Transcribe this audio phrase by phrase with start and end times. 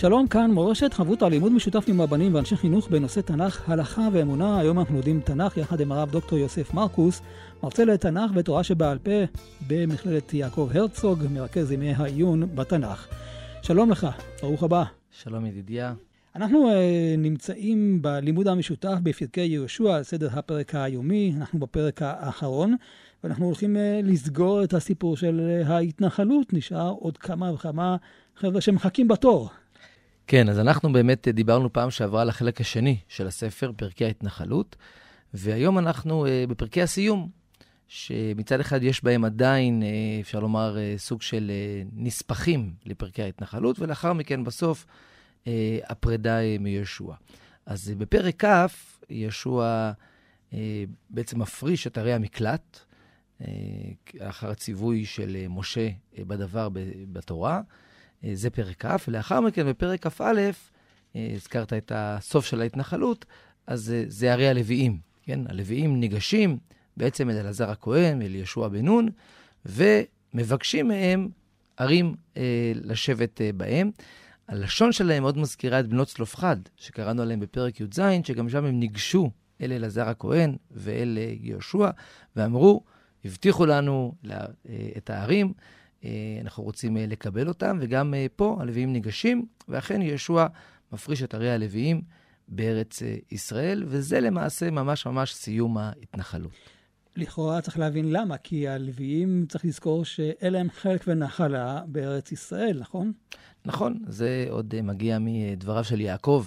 [0.00, 4.60] שלום, כאן מורשת חברותא לימוד משותף עם רבנים ואנשי חינוך בנושא תנ"ך, הלכה ואמונה.
[4.60, 7.22] היום אנחנו לומדים תנ"ך יחד עם הרב דוקטור יוסף מרקוס,
[7.62, 9.10] מרצה לתנ"ך ותורה שבעל פה
[9.66, 13.08] במכללת יעקב הרצוג, מרכז ימי העיון בתנ"ך.
[13.62, 14.06] שלום לך,
[14.42, 14.84] ברוך הבא.
[15.10, 15.94] שלום ידידיה.
[16.36, 16.72] אנחנו uh,
[17.18, 22.76] נמצאים בלימוד המשותף בפרקי יהושע על סדר הפרק היומי, אנחנו בפרק האחרון,
[23.24, 26.52] ואנחנו הולכים uh, לסגור את הסיפור של uh, ההתנחלות.
[26.52, 27.96] נשאר עוד כמה וכמה
[28.36, 29.50] חבר'ה שמחכים בתור.
[30.30, 34.76] כן, אז אנחנו באמת דיברנו פעם שעברה על החלק השני של הספר, פרקי ההתנחלות,
[35.34, 37.28] והיום אנחנו uh, בפרקי הסיום,
[37.88, 41.50] שמצד אחד יש בהם עדיין, uh, אפשר לומר, uh, סוג של
[41.92, 44.86] נספחים לפרקי ההתנחלות, ולאחר מכן בסוף
[45.84, 47.16] הפרידה מישוע.
[47.66, 48.48] אז בפרק כ',
[49.10, 49.92] ישוע
[51.10, 52.80] בעצם מפריש את ערי המקלט,
[54.20, 56.68] אחר הציווי של משה בדבר
[57.12, 57.60] בתורה.
[58.24, 60.22] אה, זה פרק כ', ולאחר מכן בפרק כ"א,
[61.16, 63.24] אה, הזכרת את הסוף של ההתנחלות,
[63.68, 65.40] אז אה, זה ערי הלוויים, כן?
[65.48, 66.58] הלוויים ניגשים
[66.96, 69.08] בעצם אל אלעזר הכהן ואל ישוע בן נון,
[69.66, 71.28] ומבקשים מהם
[71.76, 73.90] ערים אה, לשבת אה, בהם.
[74.48, 79.30] הלשון שלהם מאוד מזכירה את בנות צלופחד, שקראנו עליהם בפרק י"ז, שגם שם הם ניגשו
[79.60, 81.90] אל אלעזר הכהן ואל יהושע,
[82.36, 82.84] ואמרו,
[83.24, 84.14] הבטיחו לנו
[84.96, 85.52] את הערים,
[86.40, 90.46] אנחנו רוצים אה, לקבל אותם, וגם אה, פה הלוויים ניגשים, ואכן ישוע
[90.92, 92.02] מפריש את ערי הלוויים
[92.48, 96.52] בארץ ישראל, וזה למעשה ממש ממש סיום ההתנחלות.
[97.16, 103.12] לכאורה צריך להבין למה, כי הלוויים, צריך לזכור שאין להם חלק ונחלה בארץ ישראל, נכון?
[103.64, 106.46] נכון, זה עוד מגיע מדבריו של יעקב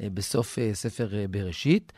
[0.00, 1.92] בסוף ספר בראשית.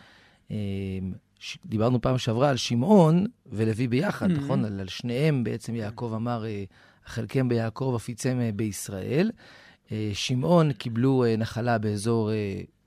[1.66, 4.34] דיברנו פעם שעברה על שמעון ולוי ביחד, mm-hmm.
[4.34, 4.64] נכון?
[4.64, 6.64] על, על שניהם בעצם יעקב אמר, אה,
[7.06, 9.30] חלקם ביעקב אפיצם אה, בישראל.
[9.92, 12.30] אה, שמעון קיבלו נחלה באזור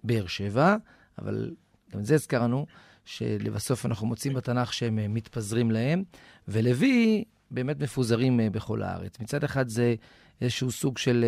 [0.04, 0.76] באר שבע,
[1.22, 1.52] אבל
[1.94, 2.66] גם את זה הזכרנו,
[3.06, 6.04] שלבסוף אנחנו מוצאים בתנ"ך שהם מתפזרים להם,
[6.48, 9.20] ולוי באמת מפוזרים בכל הארץ.
[9.20, 9.96] מצד אחד זה
[10.42, 11.26] איזשהו סוג של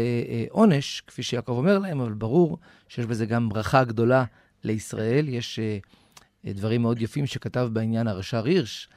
[0.49, 2.57] עונש, כפי שיעקב אומר להם, אבל ברור
[2.87, 4.23] שיש בזה גם ברכה גדולה
[4.63, 5.29] לישראל.
[5.29, 5.59] יש
[6.45, 8.89] דברים מאוד יפים שכתב בעניין הרש"ר הירש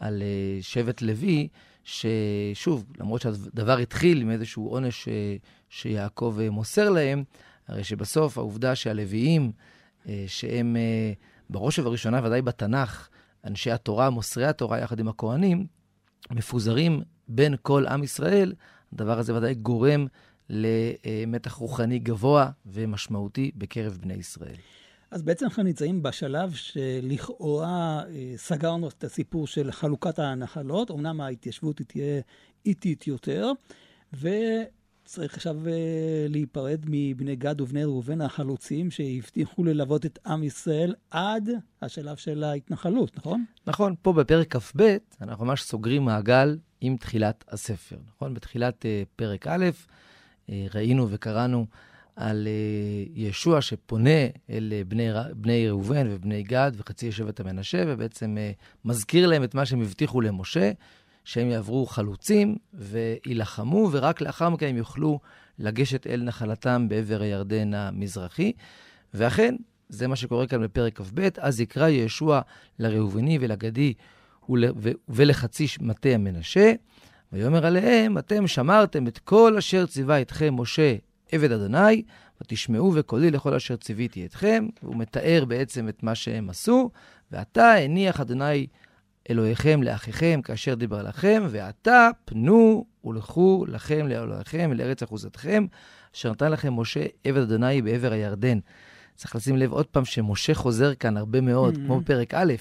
[0.00, 1.48] על אה, שבט לוי,
[1.84, 5.36] ששוב, למרות שהדבר התחיל עם איזשהו עונש אה,
[5.68, 7.24] שיעקב אה, מוסר להם,
[7.68, 9.52] הרי שבסוף העובדה שהלוויים,
[10.26, 10.76] שהם
[11.50, 13.08] בראש ובראשונה, ודאי בתנ"ך,
[13.44, 15.66] אנשי התורה, מוסרי התורה יחד עם הכוהנים,
[16.30, 18.52] מפוזרים בין כל עם ישראל,
[18.92, 20.06] הדבר הזה ודאי גורם
[20.48, 24.56] למתח רוחני גבוה ומשמעותי בקרב בני ישראל.
[25.10, 31.80] אז בעצם אנחנו נמצאים בשלב שלכאורה אה, סגרנו את הסיפור של חלוקת הנחלות, אמנם ההתיישבות
[31.86, 32.20] תהיה
[32.66, 33.52] איטית יותר,
[34.12, 41.48] וצריך עכשיו אה, להיפרד מבני גד ובני ראובן החלוצים שהבטיחו ללוות את עם ישראל עד
[41.82, 43.44] השלב של ההתנחלות, נכון?
[43.66, 48.34] נכון, פה בפרק כ"ב אנחנו ממש סוגרים מעגל עם תחילת הספר, נכון?
[48.34, 49.70] בתחילת אה, פרק א',
[50.74, 51.66] ראינו וקראנו
[52.20, 58.36] על אה, ישוע שפונה אל אה, בני, בני ראובן ובני גד וחצי שבט המנשה, ובעצם
[58.38, 58.50] אה,
[58.84, 60.72] מזכיר להם את מה שהם הבטיחו למשה,
[61.24, 65.20] שהם יעברו חלוצים ויילחמו, ורק לאחר מכן הם יוכלו
[65.58, 68.52] לגשת אל נחלתם בעבר הירדן המזרחי.
[69.14, 69.54] ואכן,
[69.88, 72.40] זה מה שקורה כאן בפרק כ"ב, אז יקרא ישוע
[72.78, 73.94] לראובני ולגדי
[74.48, 76.72] ול, ו, ולחצי מטה המנשה,
[77.32, 80.96] ויאמר עליהם, אתם שמרתם את כל אשר ציווה אתכם משה
[81.32, 82.02] עבד אדוני,
[82.40, 84.66] ותשמעו וקולי לכל אשר ציוויתי אתכם.
[84.80, 86.90] הוא מתאר בעצם את מה שהם עשו,
[87.30, 88.66] ועתה הניח אדוני
[89.30, 95.66] אלוהיכם לאחיכם כאשר דיבר לכם, ועתה פנו ולכו לכם לאלוהיכם לארץ אחוזתכם,
[96.14, 98.58] אשר נתן לכם משה עבד אדוני בעבר הירדן.
[99.14, 101.78] צריך לשים לב עוד פעם שמשה חוזר כאן הרבה מאוד, mm-hmm.
[101.86, 102.54] כמו בפרק א',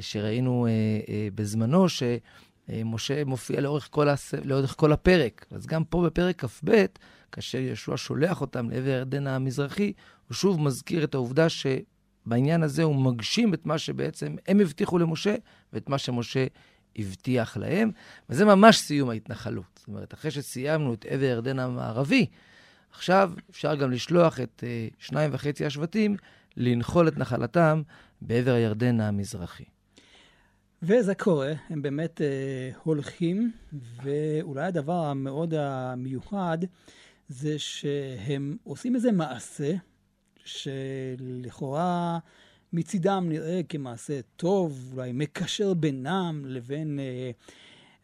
[0.00, 0.70] שראינו אה,
[1.08, 4.34] אה, בזמנו, שמשה מופיע לאורך כל, הס...
[4.44, 5.46] לאורך כל הפרק.
[5.50, 6.84] אז גם פה בפרק כ"ב,
[7.32, 9.92] כאשר ישוע שולח אותם לעבר הירדן המזרחי,
[10.28, 15.34] הוא שוב מזכיר את העובדה שבעניין הזה הוא מגשים את מה שבעצם הם הבטיחו למשה,
[15.72, 16.46] ואת מה שמשה
[16.96, 17.90] הבטיח להם,
[18.30, 19.64] וזה ממש סיום ההתנחלות.
[19.78, 22.26] זאת אומרת, אחרי שסיימנו את עבר הירדן המערבי,
[22.92, 26.16] עכשיו אפשר גם לשלוח את אה, שניים וחצי השבטים
[26.56, 27.82] לנחול את נחלתם
[28.20, 29.64] בעבר הירדן המזרחי.
[30.82, 33.52] וזה קורה, הם באמת אה, הולכים,
[34.02, 36.58] ואולי הדבר המאוד המיוחד
[37.30, 39.72] זה שהם עושים איזה מעשה
[40.44, 42.18] שלכאורה
[42.72, 47.30] מצידם נראה כמעשה טוב, אולי מקשר בינם לבין אה,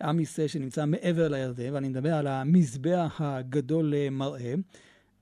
[0.08, 4.55] עם ישראל שנמצא מעבר לירדן, ואני מדבר על המזבח הגדול למראה,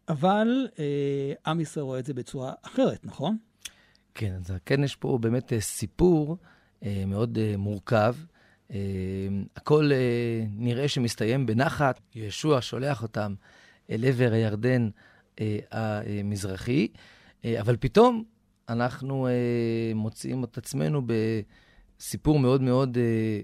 [0.08, 3.36] אבל אה, עם ישראל רואה את זה בצורה אחרת, נכון?
[4.14, 6.36] כן, אז כן יש פה באמת אה, סיפור
[6.84, 8.14] אה, מאוד אה, מורכב.
[8.70, 8.78] אה,
[9.56, 13.34] הכל אה, נראה שמסתיים בנחת, ישוע שולח אותם
[13.90, 14.88] אל עבר הירדן
[15.40, 16.88] אה, המזרחי,
[17.44, 18.24] אה, אבל פתאום
[18.68, 19.32] אנחנו אה,
[19.94, 23.40] מוצאים את עצמנו בסיפור מאוד מאוד אה,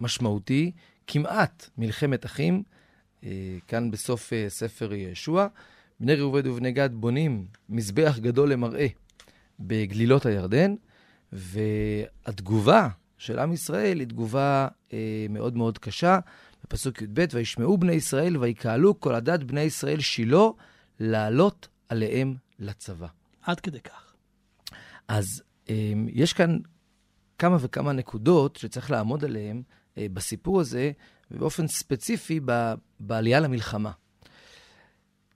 [0.00, 0.72] משמעותי,
[1.06, 2.62] כמעט מלחמת אחים,
[3.24, 3.30] אה,
[3.68, 5.46] כאן בסוף אה, ספר ישוע.
[6.00, 8.86] בני ראובן ובני גד בונים מזבח גדול למראה
[9.60, 10.74] בגלילות הירדן,
[11.32, 12.88] והתגובה
[13.18, 16.18] של עם ישראל היא תגובה אה, מאוד מאוד קשה.
[16.66, 20.46] בפסוק י"ב, וישמעו בני ישראל ויקהלו כל עדת בני ישראל שילה
[21.00, 23.06] לעלות עליהם לצבא.
[23.42, 24.14] עד כדי כך.
[25.08, 26.58] אז אה, יש כאן
[27.38, 29.62] כמה וכמה נקודות שצריך לעמוד עליהן
[29.98, 30.92] אה, בסיפור הזה,
[31.30, 33.90] ובאופן ספציפי ב, בעלייה למלחמה.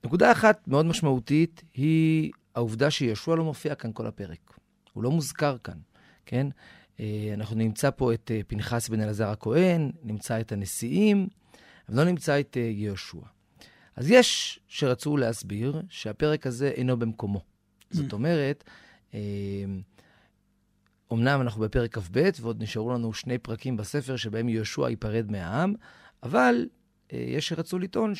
[0.04, 4.58] נקודה אחת מאוד משמעותית היא העובדה שישוע לא מופיע כאן כל הפרק.
[4.92, 5.78] הוא לא מוזכר כאן,
[6.26, 6.46] כן?
[7.00, 11.28] אה, אנחנו נמצא פה את אה, פנחס בן אלעזר הכהן, נמצא את הנשיאים,
[11.88, 13.18] אבל לא נמצא את אה, יהושע.
[13.96, 17.40] אז יש שרצו להסביר שהפרק הזה אינו במקומו.
[17.90, 18.64] זאת אומרת,
[21.12, 25.74] אמנם אנחנו בפרק כ"ב, ועוד נשארו לנו שני פרקים בספר שבהם יהושע ייפרד מהעם,
[26.22, 26.68] אבל
[27.12, 28.14] יש שרצו לטעון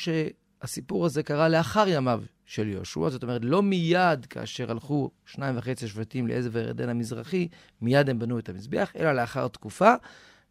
[0.61, 5.87] שהסיפור הזה קרה לאחר ימיו של יהושע, זאת אומרת, לא מיד כאשר הלכו שניים וחצי
[5.87, 7.47] שבטים לעזר וירדן המזרחי,
[7.81, 9.93] מיד הם בנו את המזבח, אלא לאחר תקופה,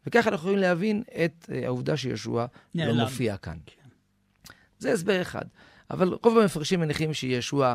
[0.07, 3.57] וככה אנחנו יכולים להבין את uh, העובדה שיהושע לא מופיע כאן.
[3.65, 3.89] כן.
[4.79, 5.45] זה הסבר אחד.
[5.91, 7.73] אבל רוב המפרשים מניחים שיהושע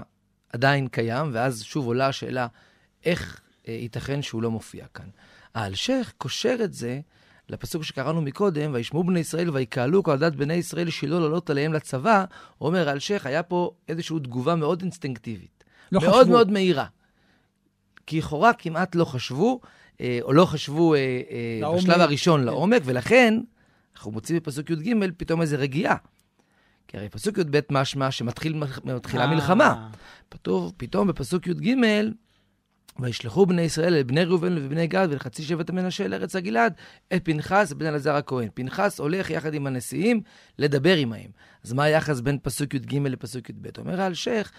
[0.53, 2.47] עדיין קיים, ואז שוב עולה השאלה
[3.05, 5.09] איך uh, ייתכן שהוא לא מופיע כאן.
[5.55, 7.00] האלשיך קושר את זה
[7.48, 12.25] לפסוק שקראנו מקודם, וישמעו בני ישראל ויקהלו כל עדת בני ישראל שלא לעלות עליהם לצבא,
[12.60, 15.64] אומר אלשיך, היה פה איזושהי תגובה מאוד אינסטינקטיבית.
[15.93, 16.32] לא מאוד חשבו.
[16.32, 16.87] מאוד מהירה.
[18.06, 19.60] כי לכאורה כמעט לא חשבו,
[20.00, 21.20] אה, או לא חשבו אה,
[21.62, 22.46] אה, בשלב הראשון כן.
[22.46, 23.40] לעומק, ולכן
[23.96, 25.96] אנחנו מוצאים בפסוק י"ג פתאום איזו רגיעה.
[26.88, 29.88] כי הרי פסוק י"ב משמע שמתחילה מלחמה.
[30.28, 31.75] פתאום, פתאום בפסוק י"ג
[33.00, 36.75] וישלחו בני ישראל אל בני ראובן ובני גד ולחצי שבט המנשה אל ארץ הגלעד
[37.14, 38.48] את פנחס בן אלעזר הכהן.
[38.54, 40.20] פנחס הולך יחד עם הנשיאים
[40.58, 41.31] לדבר עמהם.
[41.64, 43.69] אז מה היחס בין פסוק י"ג לפסוק י"ב?
[43.78, 44.52] אומר האלשיך,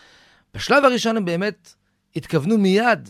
[0.53, 1.73] בשלב הראשון הם באמת
[2.15, 3.09] התכוונו מיד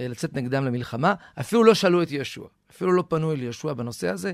[0.00, 4.08] אה, לצאת נגדם למלחמה, אפילו לא שאלו את יהושע, אפילו לא פנו אל יהושע בנושא
[4.08, 4.32] הזה.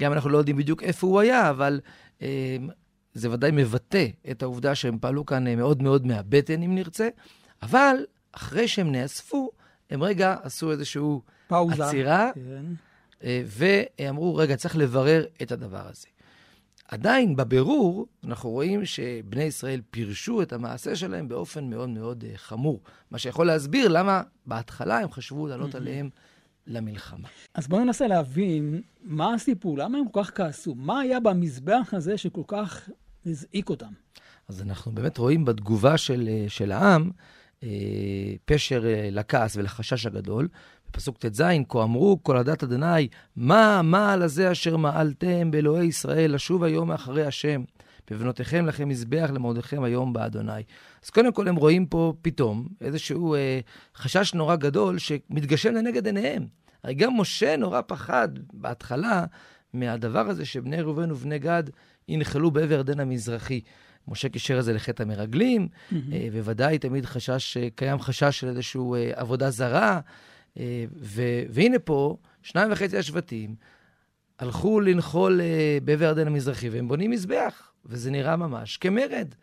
[0.00, 1.80] גם אנחנו לא יודעים בדיוק איפה הוא היה, אבל
[2.22, 2.56] אה,
[3.14, 7.08] זה ודאי מבטא את העובדה שהם פעלו כאן אה, מאוד מאוד מהבטן, אם נרצה.
[7.62, 7.96] אבל
[8.32, 9.50] אחרי שהם נאספו,
[9.90, 11.02] הם רגע עשו איזושהי
[11.48, 12.64] פאוזה, עצירה, כן.
[13.24, 16.06] אה, ואמרו, רגע, צריך לברר את הדבר הזה.
[16.88, 22.80] עדיין, בבירור, אנחנו רואים שבני ישראל פירשו את המעשה שלהם באופן מאוד מאוד אה, חמור.
[23.10, 26.10] מה שיכול להסביר למה בהתחלה הם חשבו לעלות עליהם
[26.66, 27.28] למלחמה.
[27.54, 30.74] אז בואו ננסה להבין מה הסיפור, למה הם כל כך כעסו?
[30.74, 32.88] מה היה במזבח הזה שכל כך
[33.26, 33.92] הזעיק אותם?
[34.48, 37.10] אז אנחנו באמת רואים בתגובה של, אה, של העם,
[38.44, 40.48] פשר אה, לכעס ולחשש הגדול.
[40.90, 46.64] בפסוק ט"ז, כה אמרו כל עדת אדוני, מה המעל הזה אשר מעלתם באלוהי ישראל, לשוב
[46.64, 47.62] היום מאחרי השם,
[48.10, 50.62] בבנותיכם לכם מזבח למרדכם היום באדוני.
[51.04, 53.60] אז קודם כל הם רואים פה פתאום איזשהו אה,
[53.96, 56.46] חשש נורא גדול שמתגשם לנגד עיניהם.
[56.84, 59.24] הרי גם משה נורא פחד בהתחלה
[59.72, 61.64] מהדבר הזה שבני ראובן ובני גד
[62.08, 63.60] ינחלו בעבר ירדן המזרחי.
[64.08, 65.94] משה קישר את זה לחטא המרגלים, mm-hmm.
[66.44, 70.00] וודאי תמיד חשש, אה, קיים חשש של איזושהי אה, עבודה זרה.
[70.96, 73.54] ו- והנה פה, שניים וחצי השבטים
[74.38, 75.40] הלכו לנחול
[75.84, 79.34] בעבר ירדן המזרחי, והם בונים מזבח, וזה נראה ממש כמרד.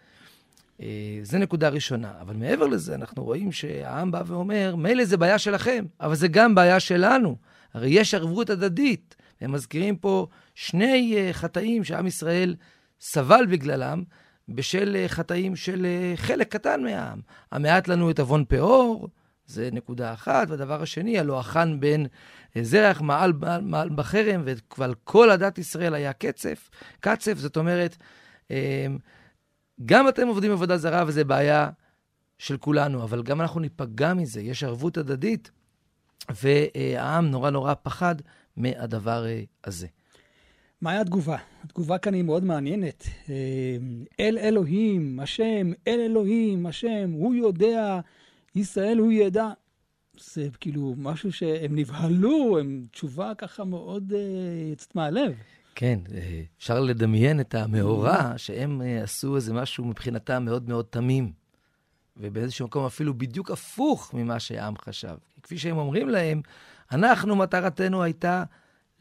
[1.23, 2.11] זה נקודה ראשונה.
[2.21, 6.55] אבל מעבר לזה, אנחנו רואים שהעם בא ואומר, מילא זה בעיה שלכם, אבל זה גם
[6.55, 7.35] בעיה שלנו.
[7.73, 9.15] הרי יש ערבות הדדית.
[9.41, 12.55] הם מזכירים פה שני חטאים שעם ישראל
[12.99, 14.03] סבל בגללם,
[14.49, 17.21] בשל אה, חטאים של אה, חלק קטן מהעם.
[17.51, 19.09] המעט לנו את עוון פאור,
[19.45, 22.03] זה נקודה אחת, והדבר השני, הלא החן בן
[22.57, 24.43] אה, זרח מעל, מעל, בחרם,
[24.77, 26.69] ועל כל עדת ישראל היה קצף.
[26.99, 27.97] קצף, זאת אומרת,
[29.85, 31.69] גם אתם עובדים עבודה זרה וזו בעיה
[32.37, 35.51] של כולנו, אבל גם אנחנו ניפגע מזה, יש ערבות הדדית,
[36.29, 38.15] והעם נורא נורא פחד
[38.57, 39.25] מהדבר
[39.63, 39.87] הזה.
[40.83, 41.37] מהי התגובה?
[41.63, 43.03] התגובה כאן היא מאוד מעניינת.
[43.29, 43.35] אה,
[44.19, 47.99] אל אלוהים, השם, אל אלוהים, השם, הוא יודע,
[48.55, 49.49] ישראל הוא ידע.
[50.19, 54.19] זה כאילו משהו שהם נבהלו, הם תשובה ככה מאוד אה,
[54.71, 55.33] יצאת מהלב.
[55.75, 55.99] כן,
[56.57, 61.31] אפשר לדמיין את המאורע שהם עשו איזה משהו מבחינתם מאוד מאוד תמים.
[62.17, 65.15] ובאיזשהו מקום אפילו בדיוק הפוך ממה שהעם חשב.
[65.43, 66.41] כפי שהם אומרים להם,
[66.91, 68.43] אנחנו, מטרתנו הייתה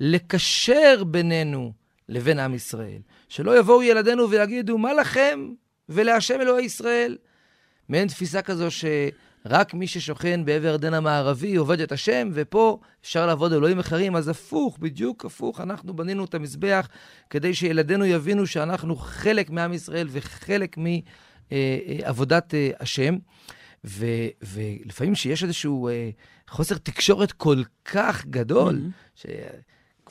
[0.05, 1.73] לקשר בינינו
[2.09, 2.99] לבין עם ישראל.
[3.29, 5.49] שלא יבואו ילדינו ויגידו, מה לכם
[5.89, 7.17] ולהשם אלוהי ישראל?
[7.89, 13.53] מעין תפיסה כזו שרק מי ששוכן בעבר ירדן המערבי עובד את השם, ופה אפשר לעבוד
[13.53, 14.17] אלוהים אחרים.
[14.17, 16.89] אז הפוך, בדיוק הפוך, אנחנו בנינו את המזבח
[17.31, 20.87] כדי שילדינו יבינו שאנחנו חלק מעם ישראל וחלק מ...
[20.87, 21.01] אה,
[21.53, 22.11] אה,
[22.55, 23.17] אה, השם,
[23.85, 24.07] ו,
[24.43, 25.89] ולפעמים שיש איזשהו
[26.51, 29.29] חוסר תקשורת כל כך גדול, mm-hmm.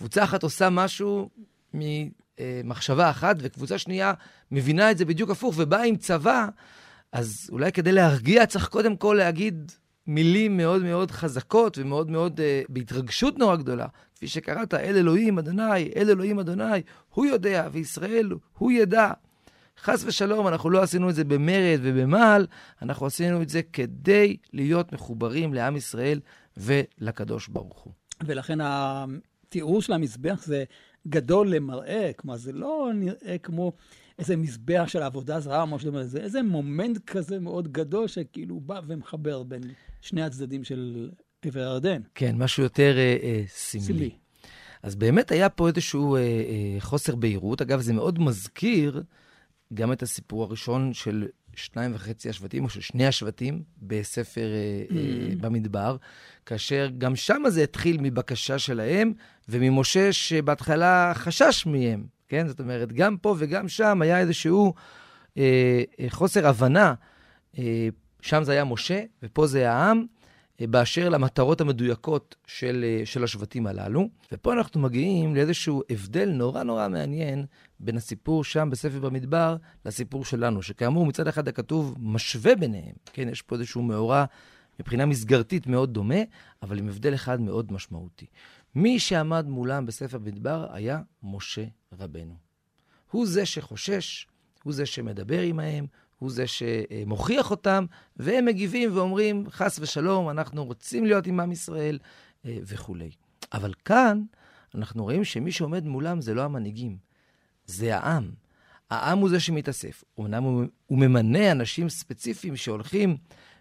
[0.01, 1.29] שקבוצה אחת עושה משהו
[1.73, 4.13] ממחשבה אחת, וקבוצה שנייה
[4.51, 6.47] מבינה את זה בדיוק הפוך ובאה עם צבא,
[7.11, 9.71] אז אולי כדי להרגיע צריך קודם כל להגיד
[10.07, 13.85] מילים מאוד מאוד חזקות ומאוד מאוד uh, בהתרגשות נורא גדולה.
[14.15, 19.11] כפי שקראת, אל אלוהים אדוני, אל אלוהים אדוני, הוא יודע, וישראל הוא ידע.
[19.79, 22.47] חס ושלום, אנחנו לא עשינו את זה במרד ובמעל,
[22.81, 26.19] אנחנו עשינו את זה כדי להיות מחוברים לעם ישראל
[26.57, 27.93] ולקדוש ברוך הוא.
[28.25, 28.61] ולכן
[29.51, 30.63] התיאור של המזבח זה
[31.07, 33.73] גדול למראה, כלומר, זה לא נראה כמו
[34.19, 38.59] איזה מזבח של עבודה זרה או משהו כזה, זה איזה מומנט כזה מאוד גדול שכאילו
[38.59, 39.61] בא ומחבר בין
[40.01, 41.09] שני הצדדים של
[41.45, 42.01] עבר הירדן.
[42.15, 43.85] כן, משהו יותר אה, אה, סמלי.
[43.85, 44.11] סמלי.
[44.83, 47.61] אז באמת היה פה איזשהו אה, אה, חוסר בהירות.
[47.61, 49.03] אגב, זה מאוד מזכיר
[49.73, 54.47] גם את הסיפור הראשון של שניים וחצי השבטים, או של שני השבטים, בספר
[54.87, 54.91] mm.
[54.91, 54.95] uh,
[55.41, 55.95] במדבר,
[56.45, 59.13] כאשר גם שם זה התחיל מבקשה שלהם,
[59.49, 62.47] וממשה שבהתחלה חשש מהם, כן?
[62.47, 64.73] זאת אומרת, גם פה וגם שם היה איזשהו
[65.35, 65.39] uh,
[66.09, 66.93] חוסר הבנה.
[67.55, 67.59] Uh,
[68.21, 70.05] שם זה היה משה, ופה זה העם.
[70.69, 74.09] באשר למטרות המדויקות של, של השבטים הללו.
[74.31, 77.45] ופה אנחנו מגיעים לאיזשהו הבדל נורא נורא מעניין
[77.83, 83.41] בין הסיפור שם בספר במדבר לסיפור שלנו, שכאמור מצד אחד הכתוב משווה ביניהם, כן, יש
[83.41, 84.25] פה איזשהו מאורע
[84.79, 86.19] מבחינה מסגרתית מאוד דומה,
[86.61, 88.25] אבל עם הבדל אחד מאוד משמעותי.
[88.75, 91.65] מי שעמד מולם בספר במדבר היה משה
[91.99, 92.35] רבנו.
[93.11, 94.27] הוא זה שחושש,
[94.63, 95.85] הוא זה שמדבר עמהם,
[96.19, 97.85] הוא זה שמוכיח אותם,
[98.17, 101.99] והם מגיבים ואומרים, חס ושלום, אנחנו רוצים להיות עם עם ישראל
[102.45, 103.09] אה, וכולי.
[103.53, 104.23] אבל כאן
[104.75, 106.97] אנחנו רואים שמי שעומד מולם זה לא המנהיגים,
[107.65, 108.31] זה העם.
[108.89, 110.03] העם הוא זה שמתאסף.
[110.19, 113.17] אמנם הוא, הוא ממנה אנשים ספציפיים שהולכים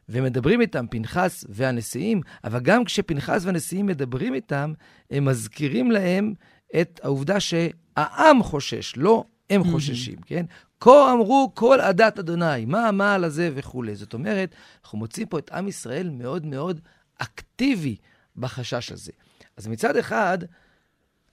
[0.09, 4.73] ומדברים איתם, פנחס והנשיאים, אבל גם כשפנחס והנשיאים מדברים איתם,
[5.11, 6.35] הם מזכירים להם
[6.81, 10.47] את העובדה שהעם חושש, לא הם חוששים, כן?
[10.81, 13.97] כה אמרו כל עדת אדוני, מה המעל הזה וכולי.
[13.97, 14.55] זאת אומרת,
[14.85, 16.81] אנחנו מוצאים פה את עם ישראל מאוד מאוד
[17.19, 17.97] אקטיבי
[18.37, 19.13] בחשש הזה.
[19.57, 20.39] אז מצד אחד,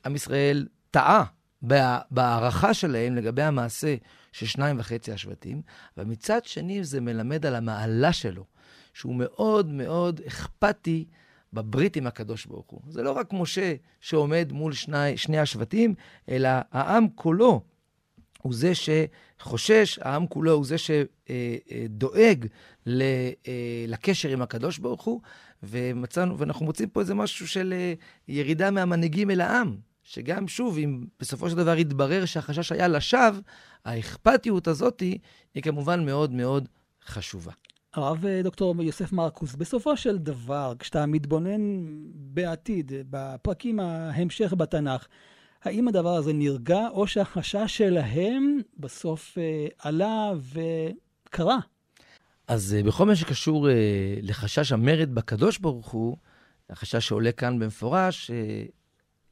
[0.05, 1.23] עם ישראל טעה
[2.11, 3.95] בהערכה שלהם לגבי המעשה
[4.31, 5.61] של שניים וחצי השבטים,
[5.97, 8.45] ומצד שני זה מלמד על המעלה שלו,
[8.93, 11.05] שהוא מאוד מאוד אכפתי
[11.53, 12.81] בברית עם הקדוש ברוך הוא.
[12.89, 15.95] זה לא רק משה שעומד מול שני, שני השבטים,
[16.29, 17.61] אלא העם כולו
[18.41, 22.45] הוא זה שחושש, העם כולו הוא זה שדואג
[23.87, 25.21] לקשר עם הקדוש ברוך הוא,
[25.63, 27.73] ומצאנו, ואנחנו מוצאים פה איזה משהו של
[28.27, 29.86] ירידה מהמנהיגים אל העם.
[30.09, 33.39] שגם, שוב, אם בסופו של דבר יתברר שהחשש היה לשווא,
[33.85, 34.99] האכפתיות הזאת
[35.53, 36.67] היא כמובן מאוד מאוד
[37.05, 37.51] חשובה.
[37.93, 45.07] הרב אה, דוקטור יוסף מרקוס, בסופו של דבר, כשאתה מתבונן בעתיד, בפרקים ההמשך בתנ"ך,
[45.63, 51.57] האם הדבר הזה נרגע, או שהחשש שלהם בסוף אה, עלה וקרה?
[52.47, 53.73] אז אה, בכל מה שקשור אה,
[54.21, 56.17] לחשש המרד בקדוש ברוך הוא,
[56.69, 58.65] החשש שעולה כאן במפורש, אה,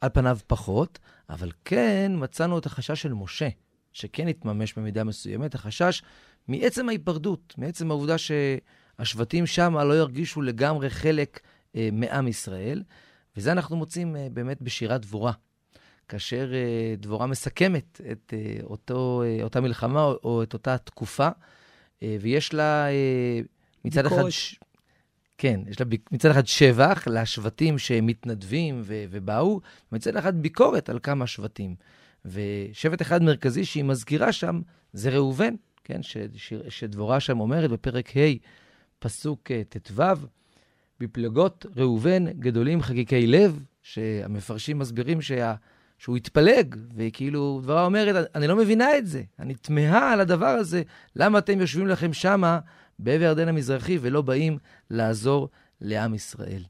[0.02, 1.00] על פניו פחות,
[1.30, 3.50] אבל כן מצאנו את החשש של משה,
[3.94, 6.02] שכן התממש במידה מסוימת, החשש
[6.48, 11.40] מעצם ההיפרדות, מעצם העובדה שהשבטים שם לא ירגישו לגמרי חלק
[11.76, 12.84] אה, מעם ישראל,
[13.38, 15.32] וזה אנחנו מוצאים אה, באמת בשירת דבורה.
[16.08, 21.30] כאשר אה, דבורה מסכמת את אה, אותו, אה, אותה מלחמה או, או את אותה תקופה,
[22.04, 23.40] אה, ויש לה אה,
[23.86, 24.22] מצד ביקורת.
[24.22, 24.30] אחד...
[24.30, 24.56] ש...
[25.38, 29.62] כן, יש לה מצד אחד שבח לשבטים שמתנדבים ו- ובאו,
[29.92, 31.76] ומצד אחד ביקורת על כמה שבטים.
[32.26, 34.62] ושבט אחד מרכזי שהיא מזכירה שם
[34.94, 38.20] זה ראובן, כן, ש, ש, שדבורה שם אומרת בפרק ה',
[39.00, 40.04] פסוק אה, ט"ו,
[41.00, 45.56] בפלגות ראובן גדולים חקיקי לב, שהמפרשים מסבירים שה,
[45.98, 50.82] שהוא התפלג, וכאילו דברה אומרת, אני לא מבינה את זה, אני תמהה על הדבר הזה,
[51.16, 52.60] למה אתם יושבים לכם שמה
[53.00, 54.58] בעבר ירדן המזרחי ולא באים
[54.90, 55.50] לעזור
[55.82, 56.64] לעם ישראל.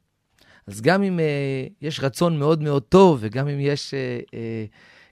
[0.66, 4.34] אז גם אם uh, יש רצון מאוד מאוד טוב, וגם אם יש uh, uh,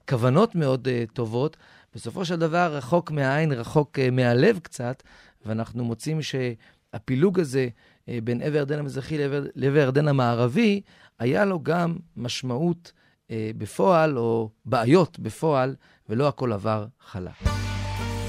[0.08, 1.56] כוונות מאוד uh, טובות,
[1.94, 5.02] בסופו של דבר רחוק מהעין, רחוק uh, מהלב קצת,
[5.46, 9.18] ואנחנו מוצאים שהפילוג הזה uh, בין עבר ירדן המזרחי
[9.54, 10.80] לעבר ירדן המערבי,
[11.18, 12.92] היה לו גם משמעות
[13.28, 15.74] uh, בפועל, או בעיות בפועל,
[16.08, 17.32] ולא הכל עבר חלק.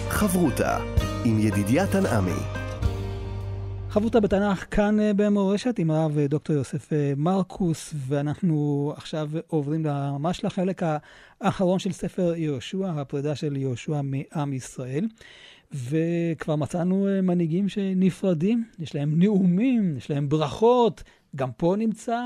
[0.10, 0.78] חברותה
[1.26, 2.65] עם ידידיה תנעמי
[3.96, 9.84] חברותה בתנ"ך כאן אה, במורשת עם הרב אה, דוקטור יוסף אה, מרקוס, ואנחנו עכשיו עוברים
[9.84, 10.82] ממש לחלק
[11.42, 15.08] האחרון של ספר יהושע, הפרידה של יהושע מעם ישראל.
[15.72, 21.04] וכבר מצאנו מנהיגים שנפרדים, יש להם נאומים, יש להם ברכות.
[21.36, 22.22] גם פה נמצא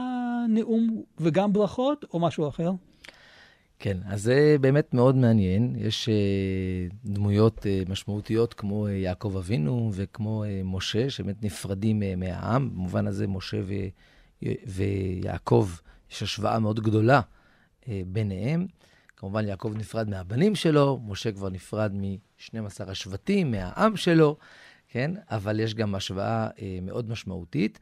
[0.49, 2.71] נאום וגם ברכות, או משהו אחר?
[3.79, 5.75] כן, אז זה באמת מאוד מעניין.
[5.77, 12.69] יש uh, דמויות uh, משמעותיות כמו uh, יעקב אבינו וכמו משה, שבאמת נפרדים מהעם.
[12.69, 13.74] במובן הזה, משה ו,
[14.65, 15.69] ויעקב,
[16.12, 17.21] יש השוואה מאוד גדולה
[17.88, 18.67] ביניהם.
[19.17, 24.38] כמובן, יעקב נפרד מהבנים שלו, משה כבר נפרד מ-12 השבטים, מהעם שלו,
[24.88, 25.12] כן?
[25.31, 26.48] אבל יש גם השוואה
[26.81, 27.79] מאוד משמעותית.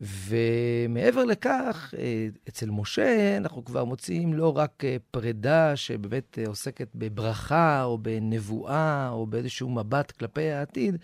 [0.00, 6.88] ומעבר לכך, אה, אצל משה אנחנו כבר מוצאים לא רק אה, פרידה שבאמת אה, עוסקת
[6.94, 10.96] בברכה או בנבואה או באיזשהו מבט כלפי העתיד,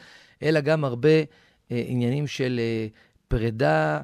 [0.43, 1.09] אלא גם הרבה
[1.71, 2.61] עניינים של
[3.29, 4.01] פרידה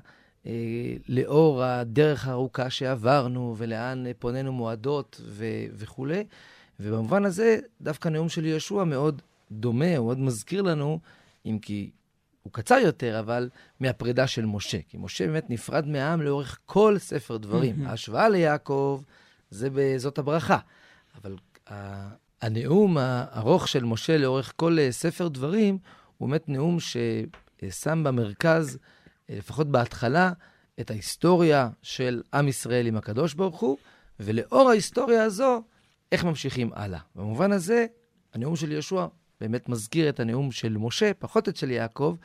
[1.08, 6.24] לאור הדרך הארוכה שעברנו ולאן פוננו מועדות ו- וכולי.
[6.80, 10.98] ובמובן הזה, דווקא הנאום של יהושע מאוד דומה, הוא מאוד מזכיר לנו,
[11.46, 11.90] אם כי
[12.48, 13.48] הוא קצר יותר, אבל
[13.80, 14.78] מהפרידה של משה.
[14.88, 17.86] כי משה באמת נפרד מהעם לאורך כל ספר דברים.
[17.86, 19.02] ההשוואה ליעקב,
[19.50, 20.58] זה, זאת הברכה.
[21.22, 21.36] אבל
[22.40, 25.78] הנאום הארוך של משה לאורך כל אה, ספר דברים,
[26.18, 28.78] הוא באמת נאום ששם במרכז,
[29.30, 30.32] אה, לפחות בהתחלה,
[30.80, 33.76] את ההיסטוריה של עם ישראל עם הקדוש ברוך הוא,
[34.20, 35.62] ולאור ההיסטוריה הזו,
[36.12, 37.00] איך ממשיכים הלאה.
[37.14, 37.86] במובן הזה,
[38.34, 39.06] הנאום של יהושע
[39.40, 42.16] באמת מזכיר את הנאום של משה, פחות את של יעקב.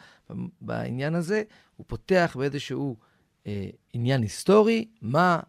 [0.62, 1.44] בעניין הזה
[1.76, 2.98] הוא פותח באיזשהו
[3.48, 5.40] אה, עניין היסטורי, מה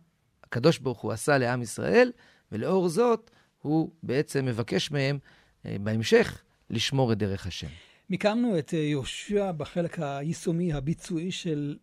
[0.44, 2.12] הקדוש ברוך הוא עשה לעם ישראל,
[2.52, 5.18] ולאור זאת הוא בעצם מבקש מהם
[5.66, 7.68] אה, בהמשך לשמור את דרך השם.
[8.10, 11.76] מיקמנו את אה, יהושע בחלק היישומי, הביצועי של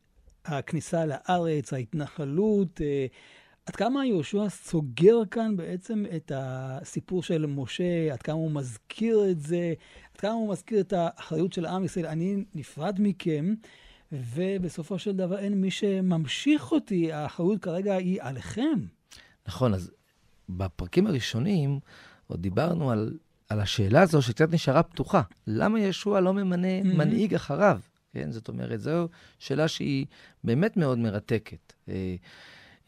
[0.46, 3.06] הכניסה לארץ, ההתנחלות, אה,
[3.66, 9.42] עד כמה יהושע סוגר כאן בעצם את הסיפור של משה, עד כמה הוא מזכיר את
[9.42, 9.74] זה,
[10.14, 12.06] עד כמה הוא מזכיר את האחריות של עם ישראל.
[12.06, 13.54] אני נפרד מכם,
[14.12, 18.80] ובסופו של דבר אין מי שממשיך אותי, האחריות כרגע היא עליכם.
[19.48, 19.92] נכון, אז
[20.50, 21.80] בפרקים הראשונים
[22.28, 23.18] עוד דיברנו על,
[23.50, 25.22] על השאלה הזו שקצת נשארה פתוחה.
[25.48, 26.98] למה ישוע לא ממנה mm-hmm.
[26.98, 27.80] מנהיג אחריו?
[28.14, 29.08] כן, זאת אומרת, זו
[29.40, 30.06] שאלה שהיא
[30.44, 31.74] באמת מאוד מרתקת.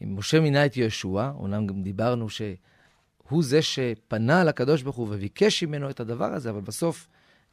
[0.04, 5.64] אה, משה מינה את יהושע, אומנם גם דיברנו שהוא זה שפנה לקדוש ברוך הוא וביקש
[5.64, 7.08] ממנו את הדבר הזה, אבל בסוף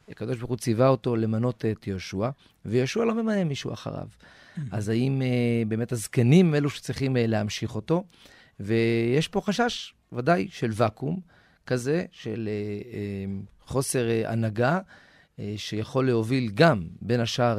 [0.08, 2.30] הקדוש ברוך הוא ציווה אותו למנות את יהושע,
[2.64, 4.06] ויהושע לא ממנה מישהו אחריו.
[4.06, 4.60] Mm-hmm.
[4.70, 8.04] אז האם uh, באמת הזקנים הם אלו שצריכים uh, להמשיך אותו?
[8.60, 11.20] ויש פה חשש, ודאי, של ואקום
[11.66, 17.58] כזה, של uh, uh, חוסר uh, הנהגה, uh, שיכול להוביל גם, בין השאר,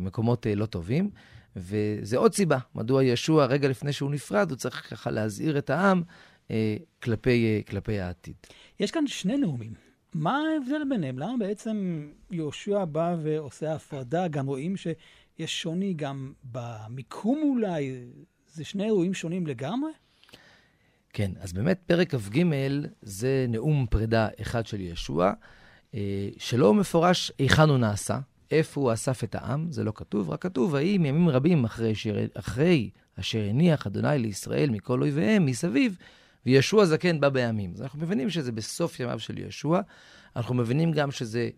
[0.00, 1.10] למקומות uh, לא טובים.
[1.56, 6.02] וזה עוד סיבה, מדוע ישוע, רגע לפני שהוא נפרד, הוא צריך ככה להזהיר את העם
[6.50, 8.34] אה, כלפי, אה, כלפי העתיד.
[8.80, 9.72] יש כאן שני נאומים.
[10.14, 11.18] מה ההבדל ביניהם?
[11.18, 14.28] למה בעצם יהושע בא ועושה הפרדה?
[14.28, 18.04] גם רואים שיש שוני גם במיקום אולי.
[18.46, 19.90] זה שני אירועים שונים לגמרי?
[21.12, 22.44] כן, אז באמת פרק כ"ג
[23.02, 25.32] זה נאום פרידה אחד של ישוע,
[25.94, 28.18] אה, שלא מפורש היכן הוא נעשה.
[28.50, 32.16] איפה הוא אסף את העם, זה לא כתוב, רק כתוב, האם ימים רבים אחרי, שיר,
[32.34, 35.96] אחרי אשר הניח אדוני לישראל מכל אויביהם מסביב,
[36.46, 37.72] וישוע זקן בא בימים.
[37.74, 39.80] אז אנחנו מבינים שזה בסוף ימיו של ישוע.
[40.36, 41.48] אנחנו מבינים גם שזה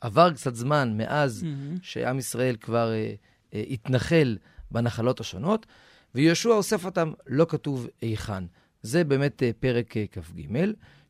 [0.00, 1.78] עבר קצת זמן מאז mm-hmm.
[1.82, 3.14] שעם ישראל כבר אה,
[3.54, 4.36] אה, התנחל
[4.70, 5.66] בנחלות השונות,
[6.14, 8.44] וישוע אוסף אותם, לא כתוב היכן.
[8.82, 10.56] זה באמת אה, פרק אה, כ"ג,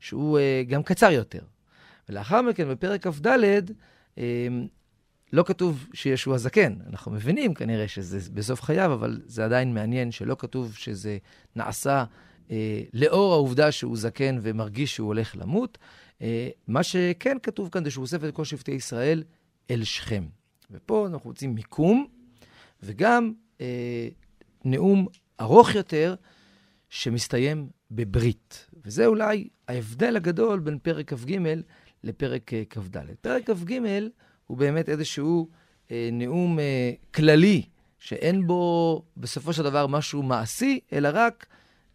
[0.01, 1.43] שהוא אה, גם קצר יותר.
[2.09, 3.27] ולאחר מכן, בפרק כ"ד,
[4.19, 4.49] אה,
[5.33, 6.75] לא כתוב שישוע זקן.
[6.87, 11.19] אנחנו מבינים כנראה שזה בסוף חייו, אבל זה עדיין מעניין שלא כתוב שזה
[11.57, 12.05] נעשה
[12.51, 15.79] אה, לאור העובדה שהוא זקן ומרגיש שהוא הולך למות,
[16.23, 19.23] אה, מה שכן כתוב כאן זה שהוא אוסף את כל שבטי ישראל
[19.71, 20.25] אל שכם.
[20.71, 22.07] ופה אנחנו רוצים מיקום,
[22.83, 24.09] וגם אה,
[24.65, 25.07] נאום
[25.41, 26.15] ארוך יותר,
[26.89, 28.67] שמסתיים בברית.
[28.85, 31.39] וזה אולי ההבדל הגדול בין פרק כ"ג
[32.05, 32.97] לפרק אה, כ"ד.
[33.21, 33.81] פרק כ"ג
[34.51, 35.49] הוא באמת איזשהו
[35.91, 37.63] אה, נאום אה, כללי,
[37.99, 41.47] שאין בו בסופו של דבר משהו מעשי, אלא רק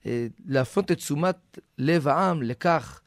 [0.05, 3.01] אה, להפנות את תשומת לב העם לכך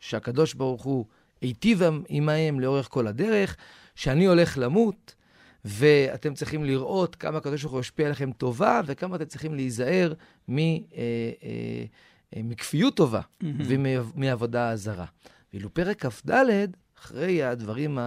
[0.00, 1.04] שהקדוש ברוך הוא
[1.40, 3.56] היטיב עמהם לאורך כל הדרך,
[3.94, 5.14] שאני הולך למות,
[5.64, 10.12] ואתם צריכים לראות כמה הקדוש ברוך הוא ישפיע עליכם טובה, וכמה אתם צריכים להיזהר
[10.48, 11.84] מ, אה, אה,
[12.36, 13.20] אה, מכפיות טובה.
[13.42, 15.06] ומעבודה זרה.
[15.52, 16.30] ואילו פרק כ"ד,
[16.98, 17.98] אחרי הדברים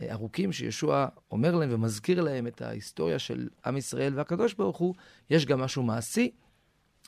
[0.00, 4.94] הארוכים שישוע אומר להם ומזכיר להם את ההיסטוריה של עם ישראל והקדוש ברוך הוא,
[5.30, 6.30] יש גם משהו מעשי,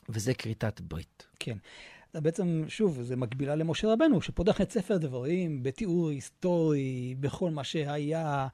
[0.09, 1.27] וזה כריתת ברית.
[1.39, 1.57] כן.
[2.13, 8.47] בעצם, שוב, זה מקבילה למשה רבנו, שפותח את ספר דברים בתיאור היסטורי, בכל מה שהיה,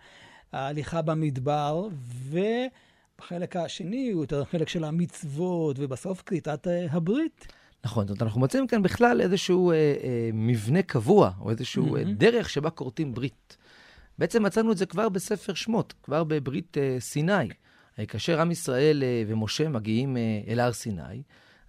[0.52, 1.88] ההליכה במדבר,
[2.30, 7.48] ובחלק השני הוא יותר חלק של המצוות, ובסוף כריתת אה, הברית.
[7.86, 12.14] נכון, זאת אומרת, אנחנו מוצאים כאן בכלל איזשהו אה, אה, מבנה קבוע, או איזשהו mm-hmm.
[12.18, 13.58] דרך שבה כורתים ברית.
[14.20, 17.50] בעצם מצאנו את זה כבר בספר שמות, כבר בברית אה, סיני.
[18.08, 21.22] כאשר עם ישראל אה, ומשה מגיעים אה, אל הר סיני,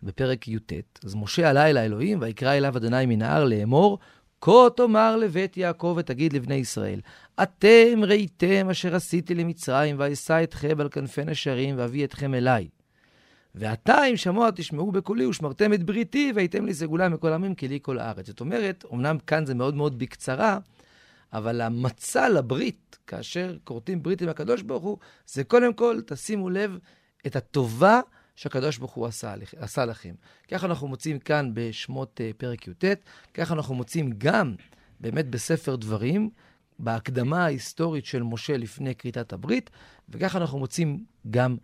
[0.03, 0.73] בפרק י"ט,
[1.05, 3.99] אז משה עלה אל האלוהים, ויקרא אליו אדוני מן ההר לאמור,
[4.41, 7.01] כה תאמר לבית יעקב ותגיד לבני ישראל,
[7.43, 12.69] אתם ראיתם אשר עשיתי למצרים, ואשא אתכם על כנפי נשרים, ואביא אתכם אליי.
[13.55, 17.99] ועתה אם שמוע תשמעו בקולי ושמרתם את בריתי, והייתם לי סגולה מכל עמים לי כל
[17.99, 18.27] הארץ.
[18.27, 20.59] זאת אומרת, אמנם כאן זה מאוד מאוד בקצרה,
[21.33, 26.79] אבל המצע לברית, כאשר כורתים ברית עם הקדוש ברוך הוא, זה קודם כל, תשימו לב,
[27.27, 28.01] את הטובה
[28.37, 30.15] שהקדוש ברוך הוא עשה, עשה לכם.
[30.51, 32.85] ככה אנחנו מוצאים כאן בשמות uh, פרק י"ט,
[33.35, 34.55] ככה אנחנו מוצאים גם
[35.01, 36.31] באמת בספר דברים,
[36.79, 39.71] בהקדמה ההיסטורית של משה לפני כריתת הברית,
[40.09, 41.57] וככה אנחנו מוצאים גם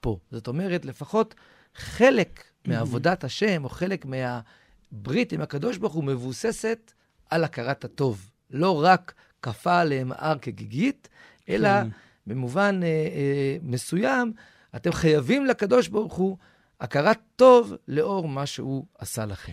[0.00, 0.18] פה.
[0.30, 1.34] זאת אומרת, לפחות
[1.74, 6.92] חלק מעבודת השם, או חלק מהברית עם הקדוש ברוך הוא, מבוססת
[7.30, 8.30] על הכרת הטוב.
[8.50, 11.08] לא רק כפה עליהם הר כגיגית,
[11.48, 11.88] אלא כן.
[12.26, 14.32] במובן אה, אה, מסוים,
[14.76, 16.36] אתם חייבים לקדוש ברוך הוא
[16.80, 19.52] הכרת טוב לאור מה שהוא עשה לכם.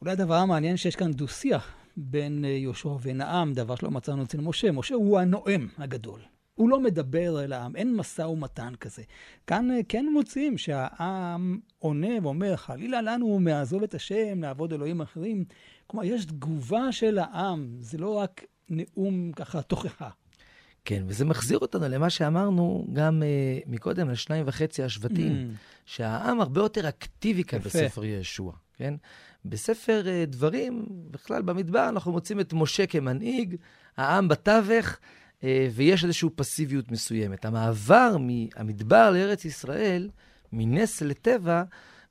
[0.00, 4.72] אולי הדבר המעניין שיש כאן דו-שיח בין אה, יהושע ונעם, דבר שלא מצאנו אצל משה.
[4.72, 6.20] משה הוא הנואם הגדול.
[6.54, 9.02] הוא לא מדבר אל העם, אין משא ומתן כזה.
[9.46, 15.44] כאן אה, כן מוצאים שהעם עונה ואומר, חלילה לנו מעזוב את השם, לעבוד אלוהים אחרים.
[15.86, 20.08] כלומר, יש תגובה של העם, זה לא רק נאום ככה תוכחה.
[20.84, 25.56] כן, וזה מחזיר אותנו למה שאמרנו גם uh, מקודם, על שניים וחצי השבטים, mm.
[25.86, 28.94] שהעם הרבה יותר אקטיבי כאן בספר ישוע, כן?
[29.44, 33.56] בספר uh, דברים, בכלל במדבר, אנחנו מוצאים את משה כמנהיג,
[33.96, 34.86] העם בתווך,
[35.40, 37.44] uh, ויש איזושהי פסיביות מסוימת.
[37.44, 40.10] המעבר מהמדבר לארץ ישראל,
[40.52, 41.62] מנס לטבע,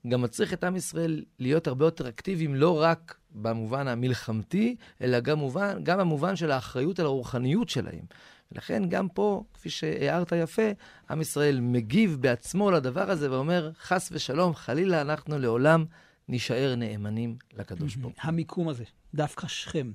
[0.08, 5.39] גם מצריך את עם ישראל להיות הרבה יותר אקטיביים, לא רק במובן המלחמתי, אלא גם,
[5.39, 8.06] מובן, גם במובן של האחריות על הרוחניות שלהם.
[8.52, 10.72] ולכן גם פה, כפי שהערת יפה,
[11.10, 15.86] עם ישראל מגיב בעצמו לדבר הזה ואומר, חס ושלום, חלילה אנחנו לעולם
[16.28, 18.22] נישאר נאמנים לקדוש ברוך הוא.
[18.22, 19.91] המיקום הזה, דווקא שכם.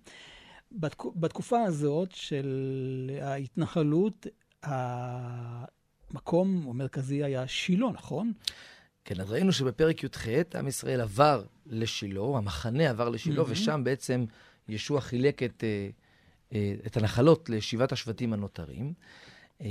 [1.17, 4.27] בתקופה הזאת של ההתנחלות,
[4.63, 8.33] המקום המרכזי היה שילה, נכון?
[9.07, 13.51] כן, אז ראינו שבפרק י"ח עם ישראל עבר לשילה, המחנה עבר לשילה, mm-hmm.
[13.51, 14.25] ושם בעצם
[14.69, 15.89] ישוע חילק את, אה,
[16.53, 18.93] אה, את הנחלות לשבעת השבטים הנותרים.
[19.61, 19.67] אה,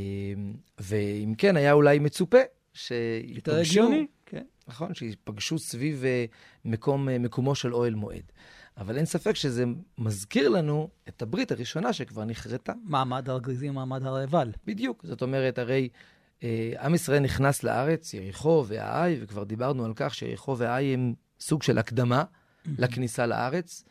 [0.77, 2.37] ואם כן, היה אולי מצופה
[2.73, 3.89] שיפגשו,
[4.25, 4.43] כן.
[4.67, 6.03] נכון, שיפגשו סביב
[6.65, 8.31] מקום, מקומו של אוהל מועד.
[8.77, 9.63] אבל אין ספק שזה
[9.97, 12.73] מזכיר לנו את הברית הראשונה שכבר נכרתה.
[12.83, 14.51] מעמד הר גריזים, מעמד הר עיבל.
[14.65, 15.05] בדיוק.
[15.05, 15.89] זאת אומרת, הרי
[16.79, 21.77] עם ישראל נכנס לארץ, יריחו והאי, וכבר דיברנו על כך שיריחו והאי הם סוג של
[21.77, 22.23] הקדמה
[22.77, 23.83] לכניסה לארץ,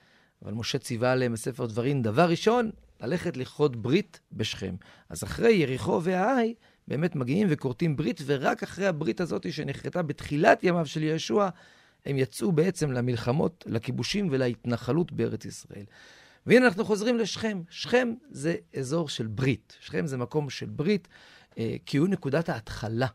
[0.42, 4.74] אבל משה ציווה עליהם בספר דברים, דבר ראשון, ללכת לכרות ברית בשכם.
[5.09, 6.54] אז אחרי יריחו והאי,
[6.88, 11.48] באמת מגיעים וכורתים ברית, ורק אחרי הברית הזאת שנחרטה בתחילת ימיו של ישוע,
[12.07, 15.85] הם יצאו בעצם למלחמות, לכיבושים ולהתנחלות בארץ ישראל.
[16.46, 17.62] והנה אנחנו חוזרים לשכם.
[17.70, 19.76] שכם זה אזור של ברית.
[19.80, 21.09] שכם זה מקום של ברית.
[21.58, 23.06] אה, כי הוא נקודת ההתחלה.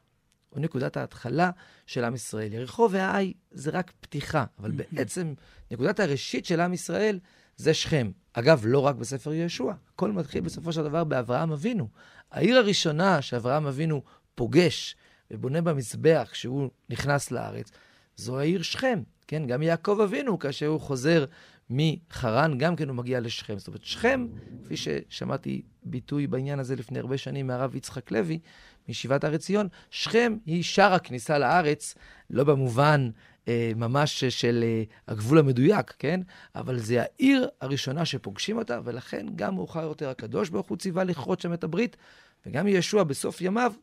[0.49, 1.51] הוא נקודת ההתחלה
[1.85, 2.53] של עם ישראל.
[2.53, 5.33] יריחו והאי זה רק פתיחה, אבל בעצם
[5.71, 7.19] נקודת הראשית של עם ישראל
[7.55, 8.11] זה שכם.
[8.33, 11.87] אגב, לא רק בספר יהושע, הכל מתחיל בסופו של דבר באברהם אבינו.
[12.31, 14.01] העיר הראשונה שאברהם אבינו
[14.35, 14.95] פוגש
[15.31, 17.71] ובונה במזבח כשהוא נכנס לארץ,
[18.19, 19.01] זו העיר שכם.
[19.27, 21.25] כן, גם יעקב אבינו, כאשר הוא חוזר
[21.69, 23.57] מחרן, גם כן הוא מגיע לשכם.
[23.57, 24.27] זאת אומרת, שכם,
[24.65, 28.39] כפי ששמעתי ביטוי בעניין הזה לפני הרבה שנים מהרב יצחק לוי,
[28.87, 31.95] מישיבת הר עציון, שכם היא שער הכניסה לארץ,
[32.29, 33.09] לא במובן
[33.47, 36.21] אה, ממש של אה, הגבול המדויק, כן?
[36.55, 41.41] אבל זה העיר הראשונה שפוגשים אותה, ולכן גם מאוחר יותר הקדוש ברוך הוא ציווה לכרות
[41.41, 41.97] שם את הברית,
[42.45, 43.73] וגם ישוע בסוף ימיו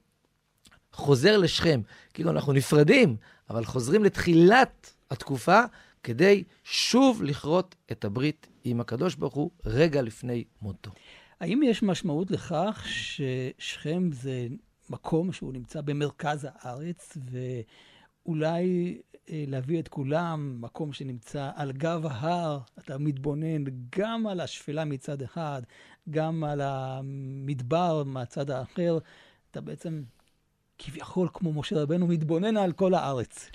[0.96, 1.80] חוזר לשכם.
[2.14, 3.16] כאילו אנחנו נפרדים,
[3.50, 5.60] אבל חוזרים לתחילת התקופה
[6.02, 10.90] כדי שוב לכרות את הברית עם הקדוש ברוך הוא רגע לפני מותו.
[11.40, 14.46] האם יש משמעות לכך ששכם זה
[14.90, 17.18] מקום שהוא נמצא במרכז הארץ,
[18.26, 18.98] ואולי
[19.30, 23.64] אה, להביא את כולם, מקום שנמצא על גב ההר, אתה מתבונן
[23.98, 25.62] גם על השפלה מצד אחד,
[26.10, 28.98] גם על המדבר מהצד האחר,
[29.50, 30.02] אתה בעצם
[30.78, 33.50] כביכול, כמו משה רבנו, מתבונן על כל הארץ.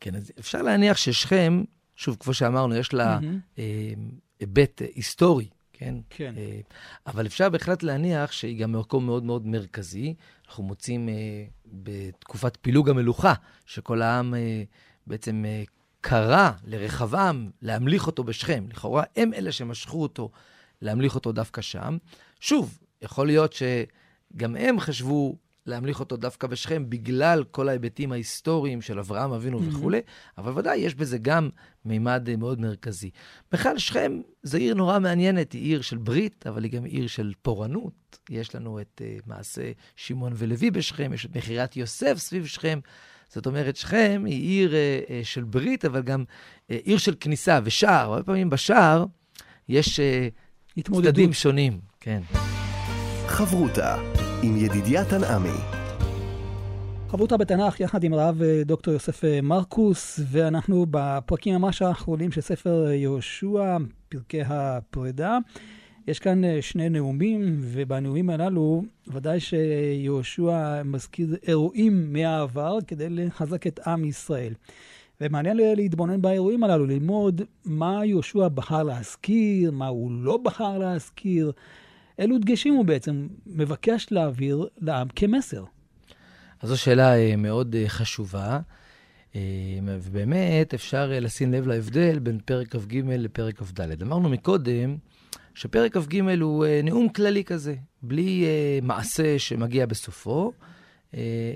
[0.00, 1.64] כן, אז אפשר להניח ששכם,
[1.96, 3.60] שוב, כמו שאמרנו, יש לה mm-hmm.
[4.40, 5.94] היבט היסטורי, כן?
[6.10, 6.34] כן.
[6.36, 6.60] אה,
[7.06, 10.14] אבל אפשר בהחלט להניח שהיא גם מקום מאוד מאוד מרכזי.
[10.52, 11.14] אנחנו מוצאים אה,
[11.66, 13.34] בתקופת פילוג המלוכה,
[13.66, 14.62] שכל העם אה,
[15.06, 15.62] בעצם אה,
[16.00, 18.64] קרא לרחבעם להמליך אותו בשכם.
[18.70, 20.30] לכאורה הם אלה שמשכו אותו
[20.82, 21.96] להמליך אותו דווקא שם.
[22.40, 28.98] שוב, יכול להיות שגם הם חשבו להמליך אותו דווקא בשכם בגלל כל ההיבטים ההיסטוריים של
[28.98, 29.76] אברהם אבינו mm-hmm.
[29.76, 30.00] וכולי,
[30.38, 31.48] אבל ודאי יש בזה גם
[31.84, 33.10] מימד אה, מאוד מרכזי.
[33.52, 37.32] בכלל, שכם זו עיר נורא מעניינת, היא עיר של ברית, אבל היא גם עיר של
[37.42, 38.18] פורענות.
[38.30, 42.80] יש לנו את uh, מעשה שמעון ולוי בשכם, יש את מכירת יוסף סביב שכם.
[43.28, 47.60] זאת אומרת, שכם היא עיר uh, uh, של ברית, אבל גם uh, עיר של כניסה
[47.64, 48.12] ושער.
[48.12, 49.04] הרבה פעמים בשער
[49.68, 51.80] יש uh, צדדים שונים.
[52.00, 52.22] כן.
[53.26, 55.58] חברותה עם ידידיה תנעמי.
[57.08, 62.40] חברותה בתנ"ך יחד עם הרב אה, דוקטור יוסף אה, מרקוס, ואנחנו בפרקים ממש האחרונים של
[62.40, 63.76] ספר אה, יהושע,
[64.08, 65.38] פרקי הפרידה.
[66.06, 74.04] יש כאן שני נאומים, ובנאומים הללו ודאי שיהושע מזכיר אירועים מהעבר כדי לחזק את עם
[74.04, 74.52] ישראל.
[75.20, 81.52] ומעניין להתבונן באירועים הללו, ללמוד מה יהושע בחר להזכיר, מה הוא לא בחר להזכיר,
[82.18, 85.64] אילו דגשים הוא בעצם מבקש להעביר לעם כמסר?
[86.60, 88.60] אז זו שאלה אה, מאוד אה, חשובה,
[89.36, 89.40] אה,
[89.86, 94.02] ובאמת אפשר לשים לב להבדל בין פרק כ"ג לפרק כ"ד.
[94.02, 94.96] אמרנו מקודם
[95.54, 98.46] שפרק כ"ג הוא נאום כללי כזה, בלי
[98.82, 100.52] מעשה שמגיע בסופו,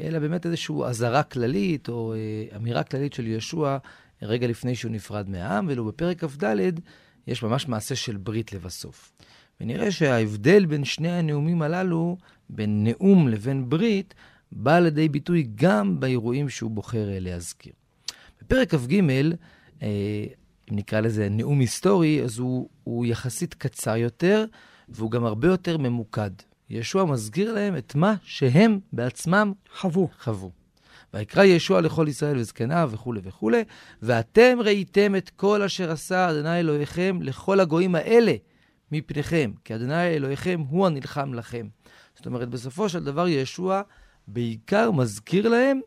[0.03, 2.15] אלא באמת איזושהי אזהרה כללית או
[2.57, 3.79] אמירה כללית של ישוע
[4.23, 6.45] רגע לפני שהוא נפרד מהעם, ואילו בפרק כ"ד
[7.27, 9.13] יש ממש מעשה של ברית לבסוף.
[9.61, 12.17] ונראה שההבדל בין שני הנאומים הללו,
[12.51, 14.15] בין נאום לבין ברית,
[14.53, 17.73] בא לידי ביטוי גם באירועים שהוא בוחר אה, להזכיר.
[18.43, 19.01] בפרק כ"ג,
[19.83, 20.27] אה,
[20.71, 24.45] אם נקרא לזה נאום היסטורי, אז הוא, הוא יחסית קצר יותר,
[24.89, 26.31] והוא גם הרבה יותר ממוקד.
[26.71, 30.09] ישוע מזכיר להם את מה שהם בעצמם חוו.
[30.23, 30.51] חוו.
[31.15, 33.65] ויקרא ישוע לכל ישראל וזקניו וכולי וכולי,
[34.03, 38.35] ואתם ראיתם את כל אשר עשה אדוני אלוהיכם לכל הגויים האלה,
[38.93, 41.69] מפניכם, כי אדוני אלוהיכם הוא הנלחם לכם.
[42.17, 43.83] זאת אומרת, בסופו של דבר ישוע
[44.29, 45.81] בעיקר מזכיר להם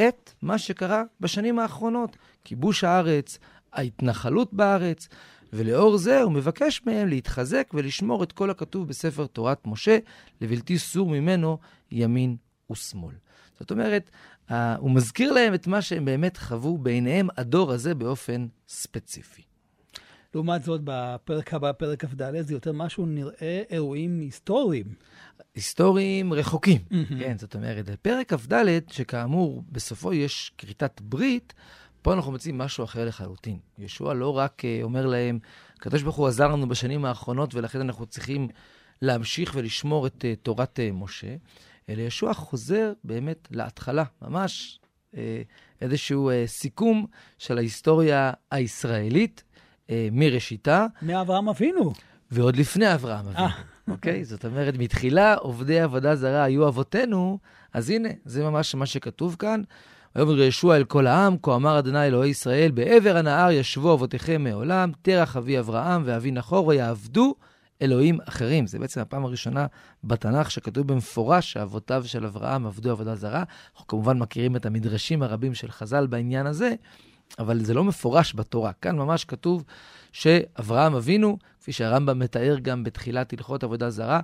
[0.00, 3.38] את מה שקרה בשנים האחרונות, כיבוש הארץ,
[3.72, 5.08] ההתנחלות בארץ,
[5.52, 9.98] ולאור זה הוא מבקש מהם להתחזק ולשמור את כל הכתוב בספר תורת משה,
[10.40, 11.58] לבלתי סור ממנו
[11.90, 12.36] ימין
[12.72, 13.14] ושמאל.
[13.60, 14.10] זאת אומרת,
[14.78, 19.42] הוא מזכיר להם את מה שהם באמת חוו בעיניהם הדור הזה באופן ספציפי.
[20.34, 24.86] לעומת זאת, בפרק הבא, פרק כ"ד, זה יותר משהו נראה אירועים היסטוריים.
[25.54, 27.18] היסטוריים רחוקים, mm-hmm.
[27.18, 31.54] כן, זאת אומרת, בפרק כ"ד, שכאמור, בסופו יש כריתת ברית,
[32.02, 33.58] פה אנחנו מוצאים משהו אחר לחלוטין.
[33.78, 35.38] ישוע לא רק uh, אומר להם,
[35.76, 38.48] הקדוש ברוך הוא עזר לנו בשנים האחרונות, ולכן אנחנו צריכים
[39.02, 41.36] להמשיך ולשמור את uh, תורת uh, משה,
[41.88, 44.80] אלא ישוע חוזר באמת להתחלה, ממש
[45.12, 45.16] uh,
[45.80, 47.06] איזשהו uh, סיכום
[47.38, 49.44] של ההיסטוריה הישראלית.
[49.90, 50.86] אה, מראשיתה.
[51.02, 51.92] מאברהם אבינו.
[52.30, 53.50] ועוד לפני אברהם אבינו, אה.
[53.92, 54.24] אוקיי?
[54.24, 57.38] זאת אומרת, מתחילה עובדי עבודה זרה היו אבותינו,
[57.72, 59.62] אז הנה, זה ממש מה שכתוב כאן.
[60.16, 64.92] ויאמר ישוע אל כל העם, כה אמר אדוני אלוהי ישראל, בעבר הנהר ישבו אבותיכם מעולם,
[65.02, 67.34] תרח אבי אברהם ואבי נחור, ויעבדו
[67.82, 68.66] אלוהים אחרים.
[68.66, 69.66] זה בעצם הפעם הראשונה
[70.04, 73.44] בתנ"ך שכתוב במפורש שאבותיו של אברהם עבדו עבודה זרה.
[73.72, 76.74] אנחנו כמובן מכירים את המדרשים הרבים של חז"ל בעניין הזה,
[77.38, 78.72] אבל זה לא מפורש בתורה.
[78.72, 79.64] כאן ממש כתוב
[80.12, 84.20] שאברהם אבינו, כפי שהרמב"ם מתאר גם בתחילת הלכות עבודה זרה,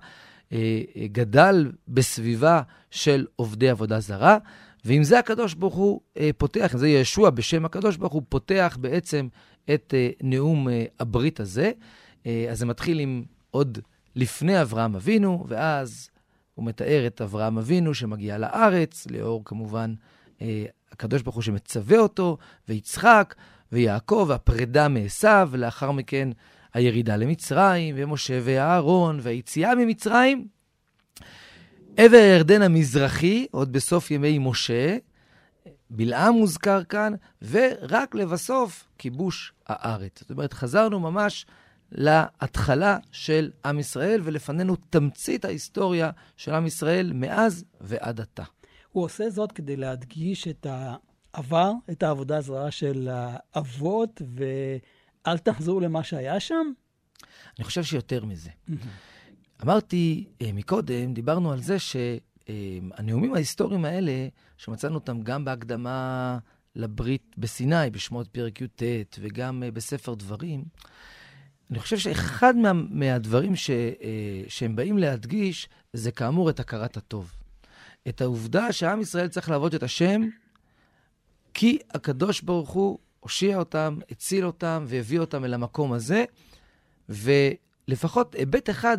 [0.52, 4.38] אה, אה, גדל בסביבה של עובדי עבודה זרה,
[4.84, 8.78] ועם זה הקדוש ברוך הוא אה, פותח, עם זה ישוע בשם הקדוש ברוך הוא פותח
[8.80, 9.28] בעצם
[9.74, 10.68] את נאום
[11.00, 11.72] הברית הזה.
[12.50, 13.78] אז זה מתחיל עם עוד
[14.16, 16.10] לפני אברהם אבינו, ואז
[16.54, 19.94] הוא מתאר את אברהם אבינו שמגיע לארץ, לאור כמובן
[20.92, 23.34] הקדוש ברוך הוא שמצווה אותו, ויצחק,
[23.72, 26.28] ויעקב, והפרידה מעשיו, ולאחר מכן
[26.74, 30.48] הירידה למצרים, ומשה ואהרון, והיציאה ממצרים.
[31.96, 34.96] עבר הירדן המזרחי, עוד בסוף ימי משה,
[35.90, 40.20] בלעם מוזכר כאן, ורק לבסוף כיבוש הארץ.
[40.20, 41.46] זאת אומרת, חזרנו ממש
[41.92, 48.44] להתחלה של עם ישראל, ולפנינו תמצית ההיסטוריה של עם ישראל מאז ועד עתה.
[48.92, 56.02] הוא עושה זאת כדי להדגיש את העבר, את העבודה הזרה של האבות, ואל תחזרו למה
[56.02, 56.72] שהיה שם?
[57.58, 58.50] אני חושב שיותר מזה.
[59.62, 66.38] אמרתי אה, מקודם, דיברנו על זה שהנאומים ההיסטוריים האלה, שמצאנו אותם גם בהקדמה
[66.76, 68.82] לברית בסיני, בשמות פרק י"ט,
[69.20, 70.64] וגם אה, בספר דברים,
[71.70, 77.37] אני חושב שאחד מה, מהדברים ש, אה, שהם באים להדגיש, זה כאמור את הכרת הטוב.
[78.08, 80.22] את העובדה שעם ישראל צריך לעבוד את השם,
[81.54, 86.24] כי הקדוש ברוך הוא הושיע אותם, הציל אותם והביא אותם אל המקום הזה,
[87.08, 88.98] ולפחות היבט אחד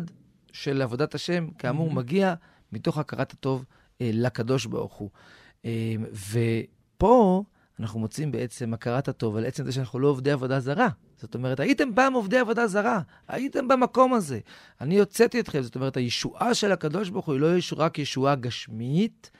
[0.52, 1.94] של עבודת השם, כאמור, mm-hmm.
[1.94, 2.34] מגיע
[2.72, 3.64] מתוך הכרת הטוב
[4.00, 5.10] אה, לקדוש ברוך הוא.
[5.64, 5.94] אה,
[6.30, 7.44] ופה
[7.80, 10.88] אנחנו מוצאים בעצם הכרת הטוב על עצם זה שאנחנו לא עובדי עבודה זרה.
[11.16, 14.40] זאת אומרת, הייתם פעם עובדי עבודה זרה, הייתם במקום הזה.
[14.80, 19.30] אני הוצאתי אתכם, זאת אומרת, הישועה של הקדוש ברוך הוא היא לא רק ישועה גשמית,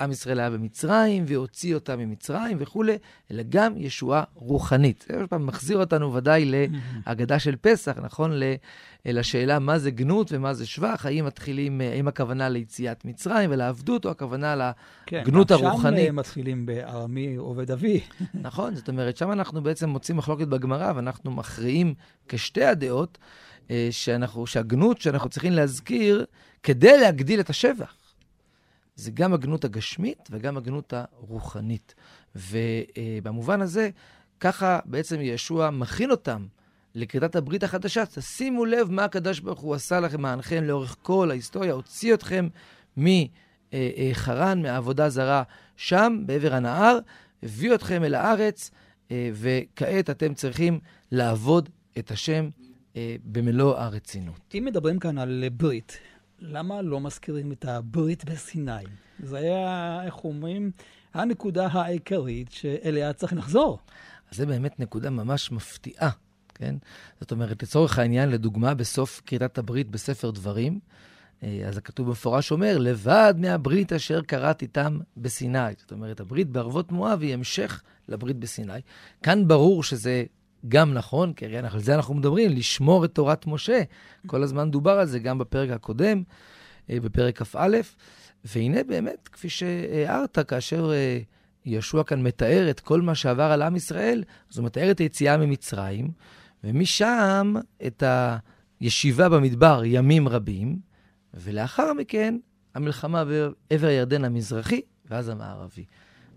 [0.00, 2.96] עם ישראל היה במצרים והוציא אותם ממצרים וכולי,
[3.30, 5.04] אלא גם ישועה רוחנית.
[5.08, 6.52] זה עוד פעם מחזיר אותנו ודאי
[7.06, 8.32] להגדה של פסח, נכון?
[9.06, 14.10] לשאלה מה זה גנות ומה זה שבח, האם מתחילים, האם הכוונה ליציאת מצרים ולעבדות, או
[14.10, 14.70] הכוונה
[15.12, 16.00] לגנות כן, הרוחנית.
[16.00, 18.00] כן, שם מתחילים בארמי עובד אבי.
[18.34, 21.94] נכון, זאת אומרת, שם אנחנו בעצם מוצאים מחלוקת בגמרא, ואנחנו מכריעים
[22.28, 23.18] כשתי הדעות,
[23.70, 26.24] אה, שאנחנו, שהגנות שאנחנו צריכים להזכיר
[26.62, 28.01] כדי להגדיל את השבח.
[28.94, 31.94] זה גם הגנות הגשמית וגם הגנות הרוחנית.
[32.36, 33.90] ובמובן הזה,
[34.40, 36.46] ככה בעצם ישוע מכין אותם
[36.94, 38.06] לכריתת הברית החדשה.
[38.06, 42.48] תשימו לב מה הקדוש ברוך הוא עשה לכם, מענכם לאורך כל ההיסטוריה, הוציא אתכם
[42.96, 45.42] מחרן, מהעבודה זרה
[45.76, 46.98] שם, בעבר הנהר,
[47.42, 48.70] הביא אתכם אל הארץ,
[49.12, 50.80] וכעת אתם צריכים
[51.12, 52.48] לעבוד את השם
[53.24, 54.54] במלוא הרצינות.
[54.54, 55.98] אם מדברים כאן על ברית,
[56.44, 58.84] למה לא מזכירים את הברית בסיני?
[59.22, 60.70] זה היה, איך אומרים,
[61.14, 63.78] הנקודה העיקרית שאליה צריך לחזור.
[64.30, 66.10] זה באמת נקודה ממש מפתיעה,
[66.54, 66.74] כן?
[67.20, 70.80] זאת אומרת, לצורך העניין, לדוגמה, בסוף כריתת הברית בספר דברים,
[71.42, 75.72] אה, אז הכתוב במפורש אומר, לבד מהברית אשר קראת איתם בסיני.
[75.78, 78.80] זאת אומרת, הברית בערבות מואב היא המשך לברית בסיני.
[79.22, 80.24] כאן ברור שזה
[80.68, 83.82] גם נכון, כי הרי על זה אנחנו מדברים, לשמור את תורת משה.
[84.26, 86.22] כל הזמן דובר על זה גם בפרק הקודם,
[86.90, 87.80] אה, בפרק כ"א.
[88.44, 91.18] והנה באמת, כפי שהערת, כאשר אה,
[91.64, 95.36] יהושע כאן מתאר את כל מה שעבר על עם ישראל, אז הוא מתאר את היציאה
[95.36, 96.10] ממצרים,
[96.64, 97.54] ומשם
[97.86, 98.02] את
[98.80, 100.78] הישיבה במדבר ימים רבים,
[101.34, 102.38] ולאחר מכן
[102.74, 105.84] המלחמה בעבר הירדן המזרחי, ואז המערבי.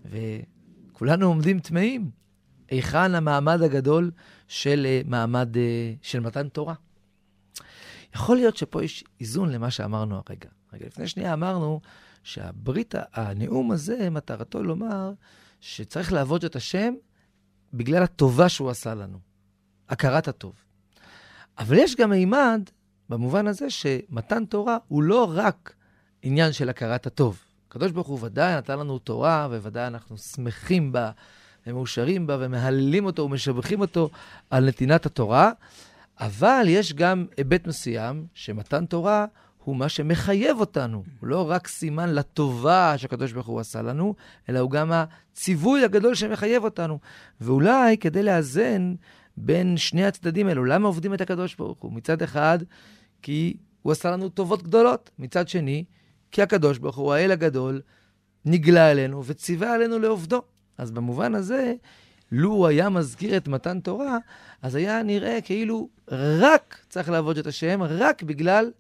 [0.06, 2.25] וכולנו עומדים טמאים.
[2.70, 4.12] היכן המעמד הגדול
[4.48, 5.60] של uh, מעמד uh,
[6.02, 6.74] של מתן תורה?
[8.16, 10.50] יכול להיות שפה יש איזון למה שאמרנו הרגע.
[10.74, 11.82] רגע, לפני שנייה אמרנו
[12.24, 15.12] שהברית, הנאום הזה, מטרתו לומר
[15.62, 16.94] שצריך לעבוד את השם
[17.74, 19.18] בגלל הטובה שהוא עשה לנו,
[19.90, 20.54] הכרת הטוב.
[21.58, 22.62] אבל יש גם מימד
[23.10, 25.76] במובן הזה שמתן תורה הוא לא רק
[26.22, 27.40] עניין של הכרת הטוב.
[27.68, 31.12] הקדוש ברוך הוא ודאי נתן לנו תורה, וודאי אנחנו שמחים בה,
[31.68, 34.10] ומאושרים בה, ומהללים אותו ומשבחים אותו
[34.50, 35.52] על נתינת התורה,
[36.20, 39.26] אבל יש גם היבט מסוים שמתן תורה
[39.66, 41.04] הוא מה שמחייב אותנו.
[41.20, 44.16] הוא לא רק סימן לטובה שהקדוש ברוך הוא עשה לנו,
[44.50, 47.00] אלא הוא גם הציווי הגדול שמחייב אותנו.
[47.42, 48.96] ואולי כדי לאזן
[49.38, 51.94] בין שני הצדדים האלו, למה עובדים את הקדוש ברוך הוא?
[51.94, 52.60] מצד אחד,
[53.22, 55.10] כי הוא עשה לנו טובות גדולות.
[55.20, 55.84] מצד שני,
[56.32, 57.82] כי הקדוש ברוך הוא, האל הגדול,
[58.46, 60.42] נגלה אלינו וציווה עלינו לעובדו.
[60.78, 61.74] אז במובן הזה,
[62.32, 64.18] לו הוא היה מזכיר את מתן תורה,
[64.62, 68.72] אז היה נראה כאילו רק צריך לעבוד את השם, רק בגלל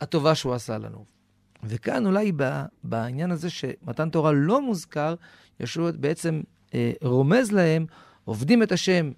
[0.00, 1.04] הטובה שהוא עשה לנו.
[1.62, 2.32] וכאן אולי
[2.84, 5.14] בעניין הזה שמתן תורה לא מוזכר,
[5.60, 6.40] ישוע בעצם
[6.74, 7.86] אה, רומז להם,
[8.24, 9.10] עובדים את השם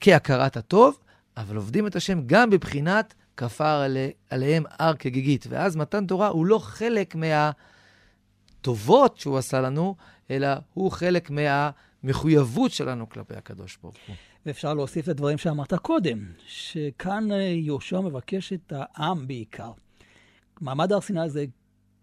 [0.00, 0.98] כהכרת הטוב,
[1.36, 5.46] אבל עובדים את השם גם בבחינת כפר עלי, עליהם הר כגיגית.
[5.48, 7.14] ואז מתן תורה הוא לא חלק
[8.60, 9.94] טובות שהוא עשה לנו,
[10.30, 14.16] אלא הוא חלק מהמחויבות שלנו כלפי הקדוש ברוך הוא.
[14.46, 19.70] ואפשר להוסיף לדברים שאמרת קודם, שכאן אה, יהושע מבקש את העם בעיקר.
[20.60, 21.44] מעמד הר סיני זה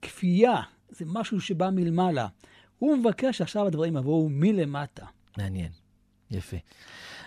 [0.01, 2.27] כפייה, זה משהו שבא מלמעלה.
[2.79, 5.05] הוא מבקש שעכשיו הדברים יבואו מלמטה.
[5.37, 5.71] מעניין,
[6.31, 6.57] יפה.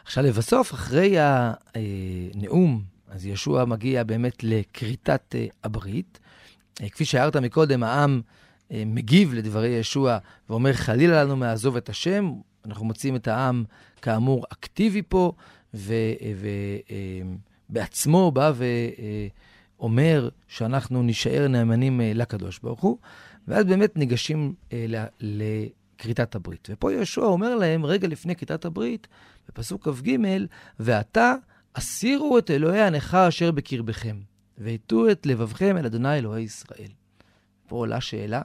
[0.05, 6.19] עכשיו לבסוף, אחרי הנאום, אז ישוע מגיע באמת לכריתת אה, הברית.
[6.83, 8.21] אה, כפי שהערת מקודם, העם
[8.71, 12.33] מגיב לדברי ישוע ואומר, חלילה לנו מעזוב את השם.
[12.65, 13.65] אנחנו מוצאים את העם,
[14.03, 15.33] כאמור, אקטיבי פה,
[17.71, 18.53] ובעצמו בא
[19.79, 22.99] ואומר שאנחנו נישאר נאמנים אה, לקדוש ברוך הוא,
[23.49, 24.87] ואז באמת ניגשים אה,
[25.21, 26.69] לכריתת הברית.
[26.71, 29.09] ופה יהושע אומר להם, רגע לפני כריתת הברית,
[29.49, 30.17] בפסוק כ"ג,
[30.79, 31.35] ועתה
[31.77, 34.17] הסירו את אלוהי הנכר אשר בקרבכם,
[34.59, 36.91] והטו את לבבכם אל אדוני אלוהי ישראל.
[37.67, 38.43] פה עולה שאלה,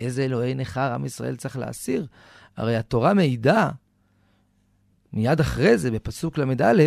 [0.00, 2.06] איזה אלוהי נכר עם ישראל צריך להסיר?
[2.56, 3.70] הרי התורה מעידה,
[5.12, 6.82] מיד אחרי זה, בפסוק ל"א,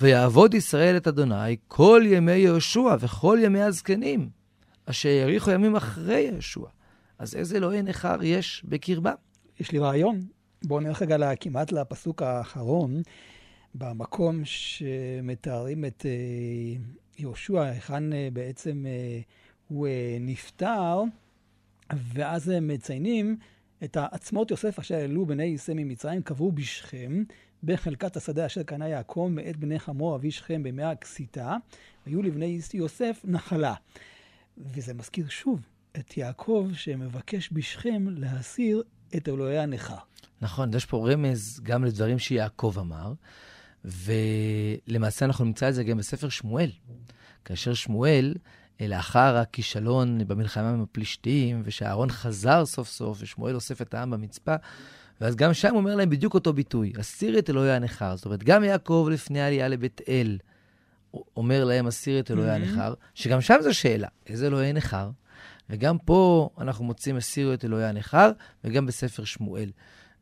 [0.00, 4.30] ויעבוד ישראל את אדוני כל ימי יהושע וכל ימי הזקנים,
[4.86, 6.66] אשר יאריכו ימים אחרי יהושע.
[7.18, 9.14] אז איזה אלוהי נכר יש בקרבם?
[9.60, 10.20] יש לי רעיון.
[10.64, 13.02] בואו נלך רגע כמעט לפסוק האחרון,
[13.74, 16.82] במקום שמתארים את אה,
[17.18, 19.20] יהושע, היכן אה, בעצם אה,
[19.68, 19.88] הוא
[20.20, 21.02] נפטר,
[21.92, 23.36] ואז הם מציינים
[23.84, 27.22] את העצמות יוסף אשר העלו בני יסי ממצרים, קבעו בשכם,
[27.62, 31.56] בחלקת השדה אשר קנה יעקב מאת בני חמו אבי שכם בימי הכסיתה,
[32.06, 33.74] היו לבני יוסף נחלה.
[34.58, 35.60] וזה מזכיר שוב
[35.96, 38.82] את יעקב שמבקש בשכם להסיר
[39.16, 39.96] את אלוהי הנכה.
[40.40, 43.12] נכון, יש פה רמז גם לדברים שיעקב אמר,
[43.84, 46.70] ולמעשה אנחנו נמצא את זה גם בספר שמואל.
[47.44, 48.34] כאשר שמואל
[48.88, 54.54] לאחר הכישלון במלחמה עם הפלישתים, ושאהרון חזר סוף סוף, ושמואל אוסף את העם במצפה,
[55.20, 58.16] ואז גם שם אומר להם בדיוק אותו ביטוי, הסיר את אלוהי הנכר.
[58.16, 60.38] זאת אומרת, גם יעקב לפני העלייה לבית אל,
[61.36, 62.68] אומר להם, הסיר את אלוהי mm-hmm.
[62.68, 65.10] הנכר, שגם שם זו שאלה, איזה אלוהי נכר?
[65.70, 68.30] וגם פה אנחנו מוצאים, הסירו את אלוהי הנכר,
[68.64, 69.70] וגם בספר שמואל.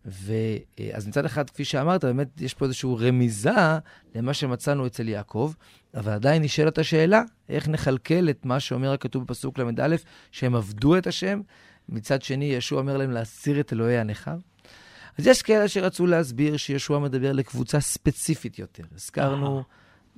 [0.05, 3.79] ואז מצד אחד, כפי שאמרת, באמת יש פה איזושהי רמיזה
[4.15, 5.53] למה שמצאנו אצל יעקב,
[5.95, 9.97] אבל עדיין נשאלת השאלה, איך נכלכל את מה שאומר הכתוב בפסוק ל"א,
[10.33, 11.41] שהם עבדו את השם,
[11.89, 14.37] מצד שני, ישוע אומר להם להסיר את אלוהי הנכר?
[15.19, 18.83] אז יש כאלה שרצו להסביר שישוע מדבר לקבוצה ספציפית יותר.
[18.95, 19.63] הזכרנו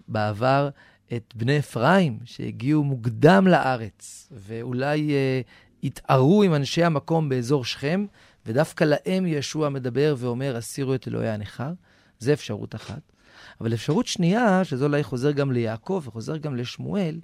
[0.09, 0.69] בעבר
[1.13, 5.41] את בני אפרים, שהגיעו מוקדם לארץ, ואולי אה,
[5.85, 8.07] התערו עם אנשי המקום באזור שכם,
[8.47, 11.73] ודווקא להם ישוע מדבר ואומר, הסירו את אלוהי הנכר.
[12.19, 13.13] זה אפשרות אחת.
[13.61, 17.19] אבל אפשרות שנייה, שזה אולי חוזר גם ליעקב וחוזר גם לשמואל,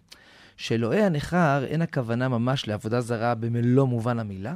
[0.57, 4.55] שאלוהי הנכר אין הכוונה ממש לעבודה זרה במלוא מובן המילה,